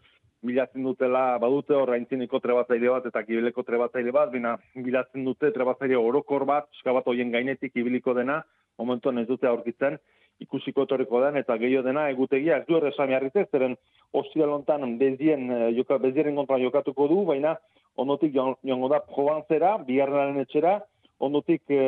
bilatzen 0.45 0.83
dutela, 0.85 1.37
badute 1.41 1.73
hor 1.73 1.93
aintziniko 1.95 2.39
trebatzaile 2.39 2.91
bat 2.93 3.07
eta 3.09 3.23
kibileko 3.25 3.63
trebatzaile 3.63 4.11
bat, 4.13 4.31
bina 4.31 4.55
bilatzen 4.75 5.25
dute 5.25 5.51
trebatzaile 5.55 5.97
orokor 5.97 6.45
bat, 6.45 6.69
eskabat 6.77 7.07
hoien 7.07 7.31
gainetik 7.33 7.75
ibiliko 7.75 8.13
dena, 8.13 8.41
momentuan 8.77 9.17
ez 9.17 9.27
dute 9.27 9.49
aurkitzen, 9.49 9.97
ikusiko 10.39 10.85
etoriko 10.85 11.23
den, 11.23 11.39
eta 11.41 11.57
gehiago 11.57 11.87
dena, 11.87 12.09
egutegia, 12.13 12.59
ez 12.59 12.67
du 12.67 12.77
errezami 12.77 13.15
harritez, 13.17 13.47
zeren 13.51 13.75
lontan 14.13 14.97
bezien, 14.99 15.49
eh, 15.51 15.71
joka, 15.75 15.97
bezieren 15.97 16.35
kontra 16.35 16.59
jokatuko 16.61 17.07
du, 17.07 17.25
baina 17.25 17.57
ondotik 17.97 18.33
joango 18.33 18.89
da 18.89 18.99
Provenzera, 18.99 19.77
bigarrenaren 19.87 20.39
etxera, 20.45 20.77
ondotik 21.19 21.63
e, 21.73 21.81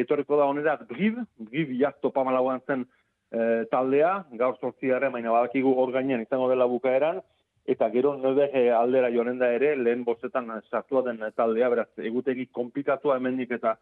etoriko 0.00 0.36
da 0.36 0.48
honera 0.50 0.76
Briv, 0.88 1.20
Briv 1.38 1.74
jazto 1.78 2.10
pamalauan 2.10 2.60
zen 2.66 2.84
e, 3.30 3.64
taldea, 3.70 4.24
gaur 4.40 4.58
sortziaren, 4.58 5.12
baina 5.14 5.30
badakigu 5.30 5.74
hor 5.78 5.92
gainean 5.94 6.24
izango 6.24 6.48
dela 6.50 6.66
bukaeran, 6.66 7.22
eta 7.68 7.90
gero 7.92 8.14
nebe 8.16 8.48
aldera 8.72 9.10
joanen 9.12 9.38
da 9.38 9.50
ere, 9.52 9.74
lehen 9.76 10.04
bostetan 10.04 10.48
sartua 10.70 11.02
den 11.04 11.20
taldea, 11.36 11.68
beraz, 11.68 11.90
egutegi 12.00 12.46
kompikatua 12.46 13.18
hemendik 13.18 13.52
eta 13.58 13.74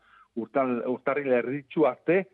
urtar, 0.42 0.72
urtarri 0.90 1.25
lerritxu 1.31 1.87
arte, 1.87 2.25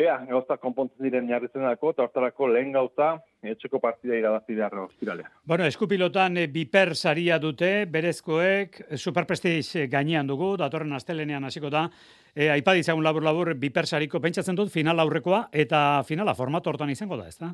ea, 0.00 0.14
gauza 0.30 0.56
konpontzen 0.56 1.04
diren 1.04 1.28
jarritzen 1.28 1.66
dako, 1.66 1.92
eta 1.92 2.06
hortarako 2.06 2.48
lehen 2.48 2.72
gauza, 2.72 3.10
etxeko 3.44 3.80
partida 3.82 4.16
irabazi 4.16 4.56
behar 4.56 4.78
ostiralea. 4.86 5.28
Bueno, 5.44 5.66
eskupilotan 5.68 6.40
e, 6.40 6.46
biper 6.52 6.94
saria 6.96 7.36
dute, 7.42 7.84
berezkoek, 7.92 8.80
superprestiz 8.96 9.86
gainean 9.92 10.30
dugu, 10.30 10.54
datorren 10.60 10.96
astelenean 10.96 11.44
hasiko 11.44 11.68
da, 11.72 11.86
e, 12.32 12.48
aipadizagun 12.54 13.04
labur-labur 13.04 13.52
biper 13.60 13.86
sariko 13.86 14.22
pentsatzen 14.24 14.56
dut, 14.56 14.72
final 14.72 15.04
aurrekoa, 15.04 15.48
eta 15.52 16.00
finala 16.08 16.36
format 16.38 16.72
hortan 16.72 16.96
izango 16.96 17.20
da, 17.20 17.28
ez 17.28 17.36
da? 17.36 17.52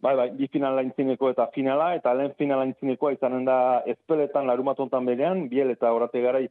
Bai, 0.00 0.14
bai, 0.14 0.28
bi 0.30 0.46
finala 0.46 0.82
intzineko 0.86 1.32
eta 1.32 1.48
finala, 1.54 1.88
eta 1.98 2.12
lehen 2.14 2.34
finala 2.38 2.66
intzinekoa 2.68 3.16
izanen 3.16 3.44
da 3.48 3.82
ezpeletan 3.92 4.46
larumatontan 4.46 5.06
berean, 5.08 5.48
biel 5.50 5.72
eta 5.72 5.90
horate 5.90 6.20
garai 6.22 6.44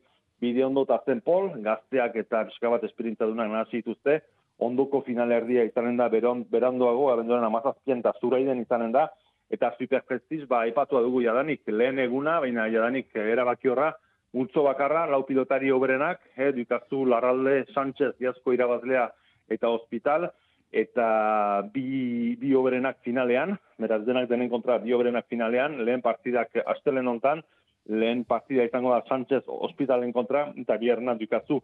bide 0.44 0.66
ondo 0.66 0.84
zen 1.06 1.22
pol, 1.22 1.54
gazteak 1.64 2.16
eta 2.16 2.44
pixka 2.50 2.70
bat 2.70 2.84
espirintza 2.84 3.26
dunak 3.26 3.72
dituzte, 3.72 4.20
ondoko 4.60 5.02
final 5.02 5.32
erdia 5.32 5.64
izanen 5.64 5.96
da 5.96 6.10
beron, 6.10 6.44
berandoago, 6.52 7.10
abenduaren 7.12 7.46
amazazpien 7.46 8.00
eta 8.00 8.14
zuraiden 8.20 8.60
izanen 8.60 8.92
da, 8.92 9.08
eta 9.50 9.72
superprestiz, 9.80 10.46
ba, 10.48 10.66
ipatu 10.68 11.00
dugu 11.00 11.22
jadanik, 11.22 11.62
lehen 11.68 12.00
eguna, 12.00 12.42
baina 12.42 12.68
jadanik 12.68 13.16
erabaki 13.16 13.70
horra, 13.70 13.94
multzo 14.34 14.64
bakarra, 14.64 15.06
lau 15.08 15.24
pilotari 15.24 15.72
oberenak, 15.72 16.20
eh, 16.36 16.52
dukazu 16.52 17.06
Larralde, 17.06 17.64
Sánchez, 17.74 18.14
Iazko 18.20 18.52
irabazlea 18.52 19.08
eta 19.48 19.70
hospital, 19.70 20.28
eta 20.72 21.62
bi, 21.74 22.36
bi 22.40 22.54
oberenak 22.56 23.00
finalean, 23.06 23.56
beraz 23.80 24.04
denak 24.06 24.28
denen 24.30 24.50
kontra 24.50 24.78
bi 24.84 24.94
oberenak 24.94 25.28
finalean, 25.30 25.80
lehen 25.86 26.02
partidak 26.02 26.52
astelen 26.66 27.08
hontan, 27.08 27.44
lehen 27.88 28.26
partida 28.28 28.66
izango 28.68 28.92
da 28.92 29.04
Sánchez 29.08 29.44
ospitalen 29.48 30.12
kontra, 30.14 30.48
eta 30.60 30.78
bi 30.78 30.92
hernan 30.92 31.20
dukatzu 31.20 31.62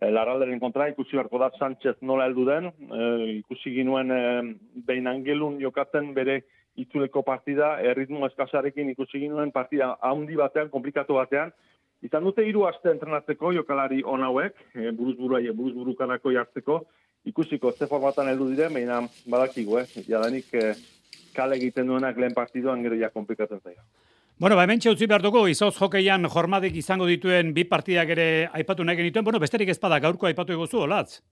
e, 0.00 0.10
larralderen 0.10 0.60
kontra, 0.60 0.88
ikusi 0.88 1.18
beharko 1.18 1.40
da 1.42 1.50
Sánchez 1.58 1.96
nola 2.00 2.30
heldu 2.30 2.46
den, 2.48 2.70
e, 2.72 3.08
ikusi 3.42 3.74
ginuen 3.76 4.10
e, 4.10 4.20
behin 4.88 5.06
angelun 5.12 5.60
jokatzen 5.60 6.14
bere 6.16 6.40
itzuleko 6.76 7.22
partida, 7.24 7.76
erritmo 7.80 8.26
eskasarekin 8.28 8.88
ikusi 8.92 9.20
ginuen 9.20 9.52
partida 9.52 9.94
handi 10.04 10.36
batean, 10.36 10.72
komplikatu 10.72 11.20
batean, 11.20 11.52
Izan 12.04 12.26
dute 12.26 12.44
hiru 12.44 12.66
aste 12.68 12.90
entrenatzeko 12.92 13.54
jokalari 13.56 14.02
on 14.04 14.20
hauek, 14.26 14.58
e, 14.76 14.90
buruzburua 14.98 15.40
buruzburukanako 15.56 16.32
jartzeko, 16.34 16.82
ikusiko 17.26 17.72
ze 17.72 17.86
formatan 17.90 18.28
heldu 18.30 18.50
diren, 18.52 18.74
baina 18.74 19.00
badakigu, 19.26 19.78
eh, 19.80 19.86
jadanik 20.08 20.52
eh, 20.54 20.74
kale 21.34 21.56
egiten 21.56 21.86
duenak 21.86 22.18
lehen 22.18 22.34
partiduan 22.34 22.82
gero 22.82 22.96
ja 22.96 23.10
komplikatzen 23.10 23.60
zaio. 23.60 23.82
Bueno, 24.38 24.56
ba, 24.56 24.66
hemen 24.66 24.80
utzi 24.90 25.06
behar 25.08 25.22
dugu, 25.24 25.46
izoz 25.48 25.74
jokeian 25.78 26.28
jormadik 26.28 26.74
izango 26.76 27.06
dituen 27.06 27.54
bi 27.54 27.64
partidak 27.64 28.10
ere 28.12 28.48
aipatu 28.52 28.84
nahi 28.84 28.96
genituen, 28.96 29.24
bueno, 29.24 29.40
besterik 29.40 29.68
ezpada 29.72 29.98
gaurko 29.98 30.26
aipatu 30.26 30.52
egozu, 30.52 30.82
olatz? 30.84 31.22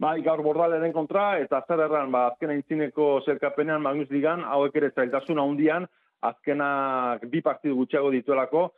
Bai, 0.00 0.22
gaur 0.24 0.40
bordaleren 0.40 0.92
kontra, 0.92 1.34
eta 1.38 1.60
zer 1.68 1.82
erran, 1.84 2.08
ba, 2.10 2.30
azkena 2.30 2.56
intzineko 2.56 3.20
zerkapenean 3.26 3.82
Magnus 3.84 4.08
Ligan, 4.08 4.40
hauek 4.48 4.78
ere 4.80 4.88
zailtasuna 4.96 5.44
hundian, 5.44 5.84
azkenak 6.24 7.26
bi 7.28 7.42
partidu 7.44 7.76
gutxiago 7.82 8.08
dituelako, 8.14 8.70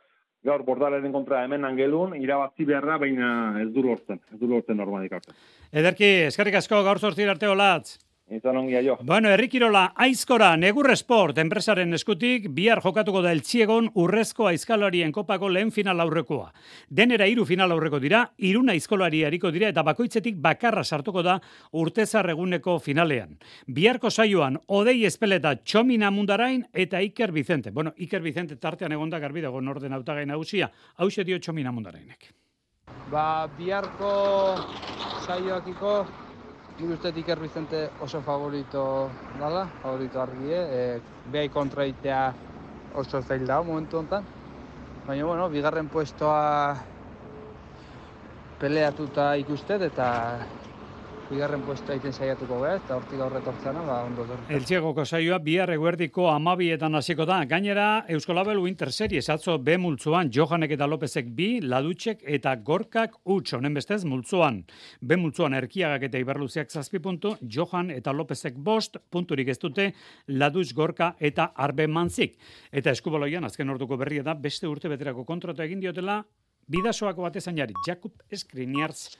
gaur 0.43 0.63
bordalaren 0.67 1.11
kontra 1.11 1.43
hemen 1.43 1.65
angelun, 1.65 2.15
irabazi 2.19 2.65
beharra, 2.67 2.97
baina 3.01 3.27
ez 3.61 3.69
du 3.73 3.83
lortzen, 3.85 4.19
ez 4.33 4.39
du 4.39 4.49
lortzen 4.51 4.77
normalik 4.77 5.15
hartzen. 5.17 5.35
Ederki, 5.71 6.09
eskerrik 6.29 6.59
asko 6.59 6.83
gaur 6.85 6.99
sortzir 6.99 7.31
arte 7.31 7.49
olatz. 7.49 7.97
Izan 8.31 8.57
ongia 8.57 8.79
jo. 8.81 8.95
Bueno, 9.03 9.27
errikirola, 9.29 9.91
aizkora, 9.99 10.53
negur 10.57 10.87
esport, 10.93 11.37
enpresaren 11.43 11.93
eskutik, 11.93 12.47
bihar 12.55 12.79
jokatuko 12.81 13.21
da 13.21 13.33
eltsiegon 13.35 13.89
urrezko 13.99 14.47
aizkalarien 14.47 15.11
kopako 15.11 15.49
lehen 15.51 15.73
final 15.75 15.99
aurrekoa. 15.99 16.53
Denera 16.87 17.27
hiru 17.27 17.43
final 17.45 17.75
aurreko 17.75 17.99
dira, 17.99 18.23
iruna 18.37 18.73
aizkolari 18.77 19.25
hariko 19.27 19.51
dira 19.51 19.67
eta 19.73 19.83
bakoitzetik 19.83 20.39
bakarra 20.39 20.85
sartuko 20.85 21.21
da 21.21 21.37
urtezar 21.73 22.31
eguneko 22.31 22.79
finalean. 22.79 23.35
Biharko 23.67 24.09
saioan, 24.09 24.57
odei 24.67 25.03
espeleta 25.05 25.57
txomina 25.59 26.09
mundarain 26.11 26.63
eta 26.73 27.03
Iker 27.03 27.31
Vicente. 27.31 27.71
Bueno, 27.71 27.91
Iker 27.97 28.23
Vicente 28.23 28.55
tartean 28.55 28.95
egonda 28.95 29.19
garbi 29.19 29.41
dago 29.41 29.61
norden 29.61 29.93
autagai 29.93 30.25
nagusia, 30.25 30.71
hau 30.95 31.09
dio 31.09 31.39
txomina 31.39 31.71
mundarainek. 31.71 32.31
Ba, 33.11 33.47
biharko 33.57 34.55
saioakiko 35.27 36.22
Nik 36.73 36.89
uste 36.89 37.11
Iker 37.13 37.37
Vicente 37.39 37.91
oso 38.01 38.23
favorito 38.25 39.11
dala, 39.37 39.67
favorito 39.81 40.19
argie, 40.19 40.57
e, 40.57 41.01
behai 41.29 41.49
kontraitea 41.53 42.21
oso 42.97 43.21
zail 43.21 43.45
da 43.45 43.59
momentu 43.61 43.99
honetan. 43.99 44.25
Baina, 45.05 45.25
bueno, 45.25 45.49
bigarren 45.53 45.85
puestoa 45.93 46.73
peleatuta 48.57 49.35
ikustet 49.37 49.85
eta 49.91 50.07
bigarren 51.33 51.63
puesto 51.65 51.91
egiten 51.93 52.13
saiatuko 52.13 52.59
gara, 52.61 52.77
eta 52.79 52.95
hortik 52.97 53.21
aurretortzena, 53.25 53.81
ba, 53.87 53.97
ondo 54.05 54.25
dut. 54.29 54.51
El 54.53 54.65
Txegoko 54.67 55.05
saioa 55.05 55.39
bihar 55.43 55.71
eguerdiko 55.73 56.27
amabietan 56.31 56.95
hasiko 56.99 57.25
da. 57.29 57.39
Gainera, 57.49 57.87
Euskolabel 58.13 58.61
Winter 58.61 58.91
Series 58.93 59.29
atzo 59.33 59.57
B 59.57 59.77
multzuan 59.81 60.29
Johanek 60.33 60.75
eta 60.77 60.87
Lopezek 60.89 61.31
bi, 61.35 61.49
Ladutxek 61.61 62.23
eta 62.37 62.55
Gorkak 62.55 63.17
utx 63.25 63.57
honen 63.57 63.73
bestez 63.73 64.03
multzuan. 64.05 64.61
B 65.01 65.17
multzuan 65.17 65.57
erkiagak 65.57 66.07
eta 66.09 66.21
Iberluziak 66.21 66.71
zazpi 66.71 67.01
puntu, 67.03 67.35
Johan 67.41 67.91
eta 67.91 68.13
Lopezek 68.13 68.55
bost, 68.57 69.01
punturik 69.09 69.49
ez 69.49 69.59
dute, 69.59 69.89
Ladutx 70.27 70.73
Gorka 70.77 71.13
eta 71.19 71.51
Arbe 71.55 71.87
Manzik. 71.87 72.37
Eta 72.71 72.93
eskubaloian, 72.93 73.43
azken 73.49 73.69
orduko 73.73 73.97
berria 73.97 74.23
da, 74.23 74.37
beste 74.37 74.69
urte 74.69 74.91
beterako 74.91 75.25
kontratu 75.25 75.65
egin 75.65 75.81
diotela, 75.81 76.21
bidasoako 76.69 77.25
batezan 77.25 77.57
jari, 77.57 77.75
Jakub 77.87 78.21
Eskriniartz, 78.31 79.17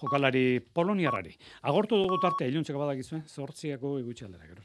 jokalari 0.00 0.60
poloniarrari. 0.60 1.36
Agortu 1.62 2.00
dugu 2.02 2.18
tarte, 2.22 2.48
iluntzeko 2.50 2.78
badakizue, 2.78 3.22
zortziako 3.28 3.98
egutxaldera, 4.02 4.46
gero 4.50 4.62